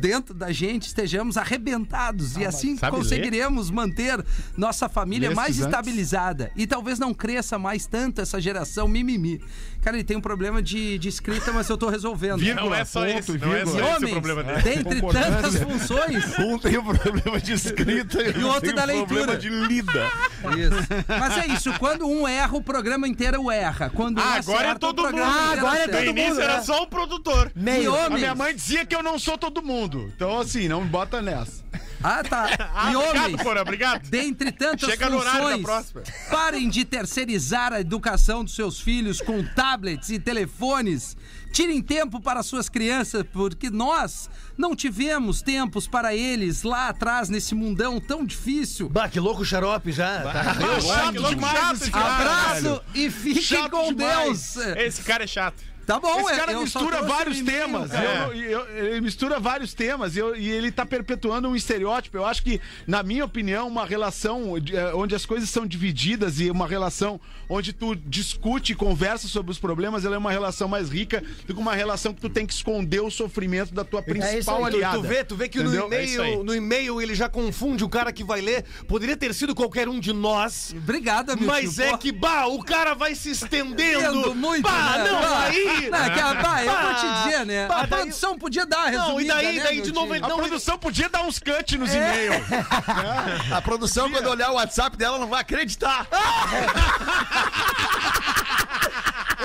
[0.00, 4.24] dentro da gente estejamos arrebentados e assim conseguiremos manter
[4.56, 5.66] nossa família mais antes.
[5.66, 9.40] estabilizada e talvez não cresça mais tanto essa geração mimimi.
[9.82, 12.40] Cara, ele tem um problema de, de escrita, mas eu tô resolvendo.
[12.54, 13.78] Não é só ponto, esse, não é vírgula.
[13.78, 14.62] só esse o homens, problema dele.
[14.62, 18.74] dentre tantas funções, Um tem um problema de escrita e, E o outro tem um
[18.74, 19.36] da problema leitura.
[19.38, 20.10] de lida.
[20.58, 21.04] Isso.
[21.08, 23.90] Mas é isso, quando um erra, o programa inteiro erra.
[23.90, 25.40] Quando um Ah, agora é acerta, todo o programa mundo.
[25.40, 25.96] Ah, agora é No acerta.
[25.98, 26.62] todo início mundo, era né?
[26.62, 27.52] só o produtor.
[27.54, 27.94] Meio.
[27.94, 28.20] A homens?
[28.20, 30.12] minha mãe dizia que eu não sou todo mundo.
[30.14, 31.59] Então, assim, não me bota nessa.
[32.02, 32.48] Ah, tá.
[32.74, 33.42] Ah, e obrigado, homens?
[33.42, 34.08] Porã, obrigado.
[34.08, 36.02] Dentre tantas Chega no horário da funções, próxima.
[36.30, 41.16] parem de terceirizar a educação dos seus filhos com tablets e telefones.
[41.52, 47.54] Tirem tempo para suas crianças, porque nós não tivemos tempos para eles lá atrás nesse
[47.56, 48.88] mundão tão difícil.
[48.88, 50.22] Bah, que louco o xarope já.
[50.22, 50.42] Tá.
[50.76, 52.16] Ah, chato que louco demais chato cara.
[52.16, 54.54] Abraço e fiquem Chato com demais.
[54.54, 54.76] Deus.
[54.76, 55.62] Esse cara é chato.
[55.90, 57.90] Tá bom, Esse é- cara só mistura vários um temas.
[57.90, 58.28] cara.
[58.32, 58.34] Eu-
[58.66, 62.16] eu- ele mistura vários temas e eu- e ele tá perpetuando um estereótipo.
[62.16, 66.48] Eu acho que, na minha opinião, uma relação eh, onde as coisas são divididas e
[66.48, 70.88] uma relação onde tu discute e conversa sobre os problemas, ela é uma relação mais
[70.88, 74.08] rica do que uma relação que tu tem que esconder o sofrimento da tua isso
[74.08, 74.58] principal.
[74.60, 74.96] Tu, aliada.
[74.98, 75.92] tu vê, tu vê que no?
[75.92, 78.64] É e-mail, no e-mail ele já confunde o cara que vai ler.
[78.86, 80.72] Poderia ter sido qualquer um de nós.
[80.76, 81.82] Obrigado, meu Mas tio.
[81.82, 83.98] é Pô, que, bah, o cara vai se estendendo.
[84.20, 85.10] entendo muito, bah, né?
[85.10, 85.79] não, Bah, aí.
[85.88, 87.66] Não, é que, a- bah, eu vou te Bah, dizer, né?
[87.68, 90.24] bah, a daí- produção podia dar a Não, e daí- né, daí de novo ele-
[90.24, 91.96] A produção podia dar uns cut nos É.
[92.26, 92.44] e-mails.
[93.56, 96.06] A produção, quando olhar o WhatsApp dela, não vai acreditar.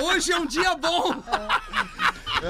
[0.02, 1.22] Hoje é um dia bom.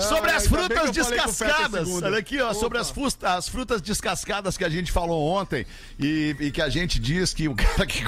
[0.09, 1.89] Sobre as frutas descascadas.
[2.03, 5.65] Olha aqui, ó, sobre as, fus- as frutas descascadas que a gente falou ontem
[5.99, 8.05] e, e que a gente diz que o cara que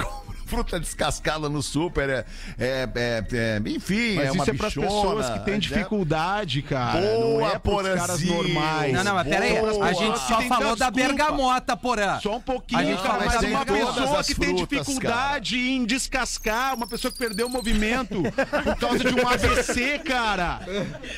[0.49, 2.25] fruta descascada no super é,
[2.57, 5.57] é, é- é- enfim, Mas é uma isso é pras bichona, pessoas que têm é-
[5.59, 6.99] dificuldade, cara.
[7.01, 8.93] não Boa, é pros caras normais.
[8.93, 9.59] Não, não, mas pera aí.
[9.59, 9.85] Boa.
[9.85, 12.19] A gente só falou da bergamota, porã.
[12.19, 15.85] Só um pouquinho, A gente cara, fala mas da uma pessoa que tem dificuldade em
[15.85, 18.21] descascar, uma pessoa que perdeu o movimento
[18.63, 20.59] por causa de um AVC, cara.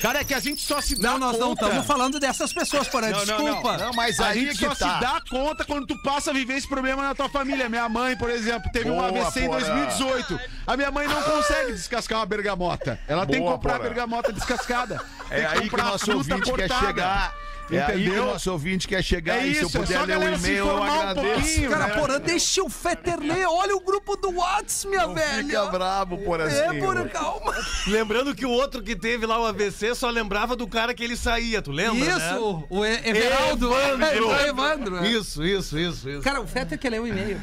[0.00, 2.88] Cara, é que a gente só se dá Não, nós não estamos falando dessas pessoas,
[2.88, 3.08] porã.
[3.10, 3.76] Não, não, Desculpa.
[3.78, 4.94] Não, mas A aí gente é que só tá.
[4.94, 7.68] se dá conta quando tu passa a viver esse problema na tua família.
[7.68, 9.58] Minha mãe, por exemplo, teve um Boa, AVC em Porã.
[9.60, 10.40] 2018.
[10.66, 12.98] A minha mãe não consegue descascar uma bergamota.
[13.08, 13.84] Ela tem que comprar Porã.
[13.84, 15.00] bergamota descascada.
[15.30, 16.86] É Tem aí que o comprar nosso ouvinte quer cortada.
[16.86, 17.34] chegar.
[17.70, 18.24] É aí que o Entendeu?
[18.26, 19.36] nosso ouvinte quer chegar.
[19.38, 21.32] É e se eu é puder a ler o e-mail, eu um agradeço.
[21.40, 21.70] pouquinho.
[21.70, 21.94] Cara, né?
[22.00, 23.46] porã, deixa o Fetter ler.
[23.46, 25.44] Olha o grupo do Whats, minha velha.
[25.44, 26.56] Fica brabo, por assim.
[26.56, 27.54] É, porã, calma.
[27.86, 31.16] Lembrando que o outro que teve lá o AVC só lembrava do cara que ele
[31.16, 32.04] saía, tu lembra?
[32.18, 32.34] né?
[32.34, 33.72] Isso, o E- Everaldo.
[33.74, 34.04] Evandro.
[34.06, 34.96] É, o Evandro.
[34.98, 35.08] é.
[35.08, 36.20] Isso, isso, isso, isso.
[36.22, 37.40] Cara, o Fetter quer ler o e-mail.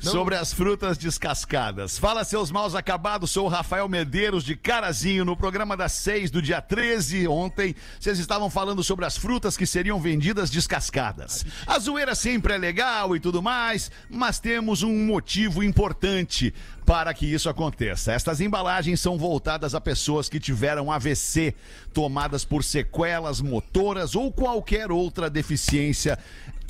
[0.00, 1.98] Sobre as frutas descascadas.
[1.98, 3.30] Fala, seus maus acabados.
[3.30, 5.26] Sou o Rafael Medeiros de Carazinho.
[5.26, 9.66] No programa das 6 do dia 13, ontem, vocês estavam falando sobre as frutas que
[9.66, 11.44] seriam vendidas descascadas.
[11.66, 16.54] A zoeira sempre é legal e tudo mais, mas temos um motivo importante
[16.90, 18.12] para que isso aconteça.
[18.12, 21.54] Estas embalagens são voltadas a pessoas que tiveram AVC,
[21.94, 26.18] tomadas por sequelas motoras ou qualquer outra deficiência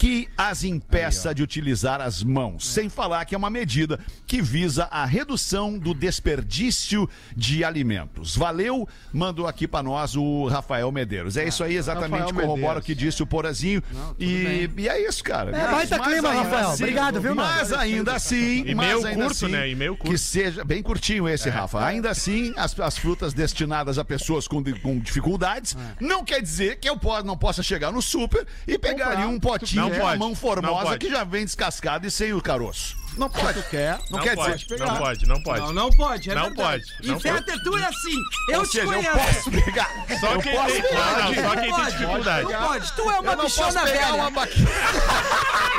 [0.00, 2.66] que as impeça de utilizar as mãos.
[2.66, 7.06] Sem falar que é uma medida que visa a redução do desperdício
[7.36, 8.34] de alimentos.
[8.34, 11.36] Valeu, mandou aqui pra nós o Rafael Medeiros.
[11.36, 13.82] É isso aí, exatamente, Rafael corrobora o que disse o Porazinho.
[14.18, 15.54] E, e é isso, cara.
[15.54, 16.70] É, baita Mas clima, Rafael.
[16.70, 17.50] Obrigado, viu, mano?
[17.56, 18.74] Mas ainda assim.
[18.74, 19.68] Mas ainda curto, assim, né?
[19.68, 20.09] E-mail curto.
[20.10, 21.84] Que seja bem curtinho esse, Rafa.
[21.84, 26.88] Ainda assim, as, as frutas destinadas a pessoas com, com dificuldades não quer dizer que
[26.88, 30.34] eu po- não possa chegar no super e pegar ali um potinho Não de mamão
[30.34, 32.96] formosa que já vem descascado e sem o caroço.
[33.16, 33.62] Não pode.
[33.64, 33.98] quer?
[34.10, 34.78] Não, Não quer pode, dizer.
[34.78, 35.60] não pode, não pode.
[35.60, 36.82] Não, não pode, é Não verdade.
[36.86, 38.16] pode, E não Fetter, tu é assim.
[38.48, 39.18] Eu Ou te seja, eu conheço.
[39.18, 39.90] posso pegar.
[40.20, 40.96] Só eu quem posso tem, pegar.
[40.96, 42.52] não, não, só quem tem Pode, dificuldade.
[42.52, 42.92] Não pode.
[42.92, 44.26] Tu é uma Eu não posso bichona pegar um velha.
[44.26, 44.64] abacaxi.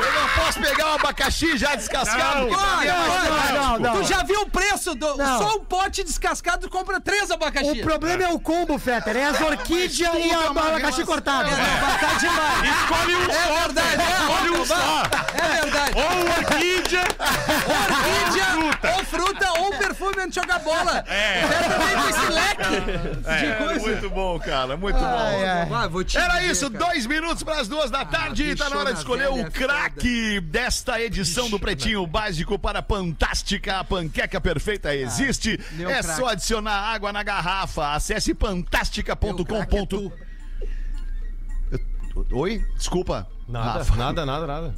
[0.02, 2.48] Eu não posso pegar um abacaxi já descascado.
[2.48, 3.94] Não, é Pode, não, não.
[4.02, 5.16] Tu já viu o preço do.
[5.18, 5.38] Não.
[5.40, 7.82] Só um pote descascado tu compra três abacaxi.
[7.82, 9.16] O problema é o combo, Fetter.
[9.18, 11.50] É as orquídeas e a uma abacaxi cortada.
[11.50, 12.82] É, não, tá demais.
[12.82, 14.22] Escolhe um É só, verdade, é.
[14.22, 15.04] Escolhe um só.
[15.34, 15.96] É verdade.
[15.96, 21.04] Ou orquídea, Orquídea, ou fruta, ou perfume movimento de jogar bola.
[21.08, 21.42] É.
[21.48, 23.80] também com esse leque de É, coisa.
[23.88, 25.04] muito bom, cara, muito Ai,
[25.66, 25.76] bom.
[25.76, 25.84] ai.
[25.84, 26.86] Ah, vou te Era dizer, isso, cara.
[26.86, 29.48] dois minutos para as duas da tarde e tá na hora de escolher velha o
[29.48, 33.80] é craque desta edição do Pretinho Básico para a Fantástica.
[33.80, 35.60] A panqueca perfeita existe.
[35.74, 36.20] meu é craque.
[36.20, 37.94] só adicionar água na garrafa.
[37.94, 39.86] Acesse é fantástica.com.br.
[39.88, 40.12] tu.
[42.34, 42.60] Oi?
[42.76, 43.28] Desculpa.
[43.48, 43.96] Nada, Rafa.
[43.96, 44.76] nada, nada, nada.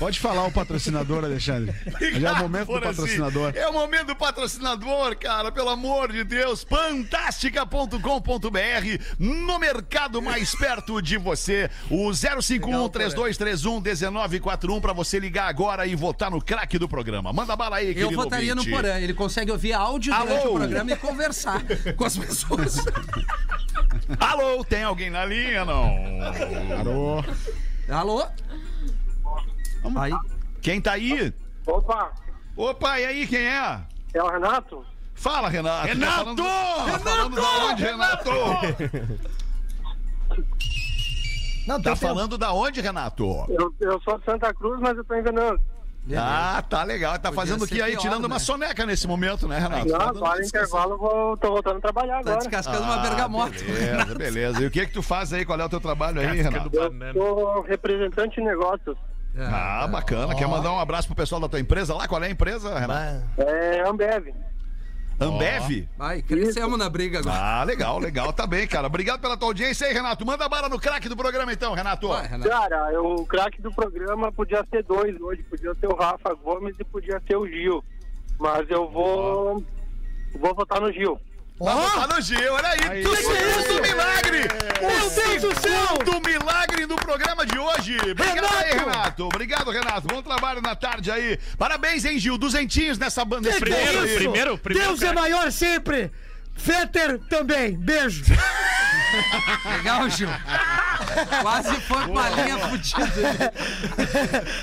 [0.00, 1.74] Pode falar o patrocinador, Alexandre.
[2.18, 3.52] Já é o momento do Por assim, patrocinador.
[3.54, 6.64] É o momento do patrocinador, cara, pelo amor de Deus.
[6.64, 7.98] Fantástica.com.br
[9.18, 11.68] no mercado mais perto de você.
[11.90, 17.30] O 051 3231 1941 para você ligar agora e votar no craque do programa.
[17.30, 18.74] Manda bala aí, Eu querido votaria no ouvinte.
[18.74, 18.98] Porã.
[18.98, 20.24] Ele consegue ouvir áudio Alô?
[20.26, 21.62] durante o programa e conversar
[21.94, 22.76] com as pessoas.
[24.18, 25.94] Alô, tem alguém na linha, não?
[26.74, 27.22] Parou.
[27.86, 28.26] Alô?
[29.96, 30.12] Aí.
[30.60, 31.32] Quem tá aí?
[31.66, 32.12] Opa,
[32.56, 33.80] Opa, e aí, quem é?
[34.14, 34.84] é o Renato?
[35.14, 35.86] Fala, Renato.
[35.86, 36.34] Renato!
[36.34, 38.30] Tá falando, tá falando da onde, Renato?
[41.66, 43.22] Não, Tá tá falando da onde, Renato?
[43.48, 45.60] Eu, eu sou de Santa Cruz, mas eu tô Venâncio.
[46.16, 47.12] Ah, tá legal.
[47.18, 47.90] Tá Podia fazendo o que aí?
[47.92, 48.40] pior, Tirando uma né?
[48.40, 49.86] soneca nesse momento, né, Renato?
[49.86, 52.36] Não, Tá agora uma intervalo eu vou, tô voltando a trabalhar Tá agora.
[52.38, 53.50] descascando uma Ah, bergamota.
[53.62, 54.62] Beleza, beleza.
[54.62, 55.44] E o que que tu faz aí?
[55.44, 56.76] Qual é o teu trabalho aí, Casca Renato?
[56.76, 58.96] Eu sou representante de negócios.
[59.38, 60.34] Ah, bacana.
[60.34, 62.06] Quer mandar um abraço pro pessoal da tua empresa lá?
[62.08, 63.22] Qual é a empresa, Renato?
[63.38, 64.34] É Ambev.
[65.20, 65.86] Ambev?
[65.98, 67.36] Vai, crescemos na briga agora.
[67.38, 68.32] Ah, legal, legal.
[68.32, 68.86] Tá bem, cara.
[68.86, 70.24] Obrigado pela tua audiência aí, Renato.
[70.24, 72.08] Manda bala no craque do programa então, Renato.
[72.08, 72.48] Vai, Renato.
[72.50, 75.42] Cara, eu- o craque do programa podia ser dois hoje.
[75.42, 77.84] Podia ser o Rafa Gomes e podia ser o Gil.
[78.38, 79.62] Mas eu vou.
[80.38, 81.20] Vou votar no Gil.
[81.60, 83.02] Vai botar no Gil, olha aí.
[83.02, 84.48] Tu segundo milagre!
[84.82, 87.98] O segundo milagre do programa de hoje.
[87.98, 89.24] Obrigado aí, Renato.
[89.26, 90.08] Obrigado, Renato.
[90.08, 91.38] Bom trabalho na tarde aí.
[91.58, 92.38] Parabéns, hein, Gil?
[92.38, 93.48] Duzentinhos nessa banda.
[93.48, 94.16] nesse Primeiro, programa aí.
[94.16, 94.88] primeiro, primeiro.
[94.88, 95.20] Deus é craque.
[95.20, 96.10] maior sempre!
[96.54, 97.76] Fetter também.
[97.76, 98.22] Beijo.
[99.76, 100.28] Legal, Gil.
[101.40, 103.52] Quase foi com a linha fudida.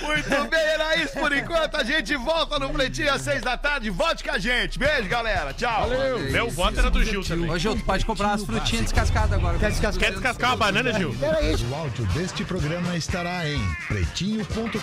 [0.01, 1.75] Muito bem, era isso por enquanto.
[1.75, 3.89] A gente volta no Pretinho às seis da tarde.
[3.89, 4.79] Volte com a gente.
[4.79, 5.53] Beijo, galera.
[5.53, 5.89] Tchau.
[5.89, 6.19] Valeu.
[6.31, 7.49] Meu voto era do Gil também.
[7.49, 9.57] Ô, Gil, tu pode comprar umas frutinhas descascadas agora.
[9.57, 10.05] Quer descascar?
[10.05, 11.13] Quer descascar uma banana, Gil?
[11.69, 14.79] O áudio deste programa estará em pretinho.com.br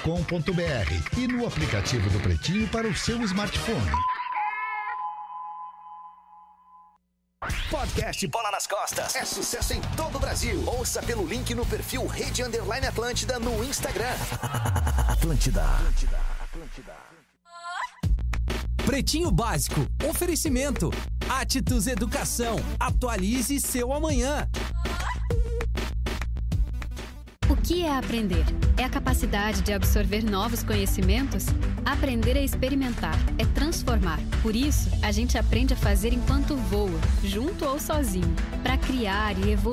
[1.17, 3.91] e no aplicativo do Pretinho para o seu smartphone.
[7.71, 9.15] Podcast Bola nas Costas.
[9.15, 10.63] É sucesso em todo o Brasil.
[10.67, 14.15] Ouça pelo link no perfil Rede Underline Atlântida no Instagram.
[15.09, 15.63] Atlântida.
[18.87, 19.87] Pretinho Básico.
[20.09, 20.91] Oferecimento.
[21.29, 22.57] Atitudes Educação.
[22.79, 24.49] Atualize seu amanhã.
[27.47, 28.45] O que é aprender?
[28.79, 31.45] É a capacidade de absorver novos conhecimentos?
[31.85, 34.19] Aprender é experimentar, é transformar.
[34.41, 39.51] Por isso, a gente aprende a fazer enquanto voa, junto ou sozinho, para criar e
[39.51, 39.65] evoluir.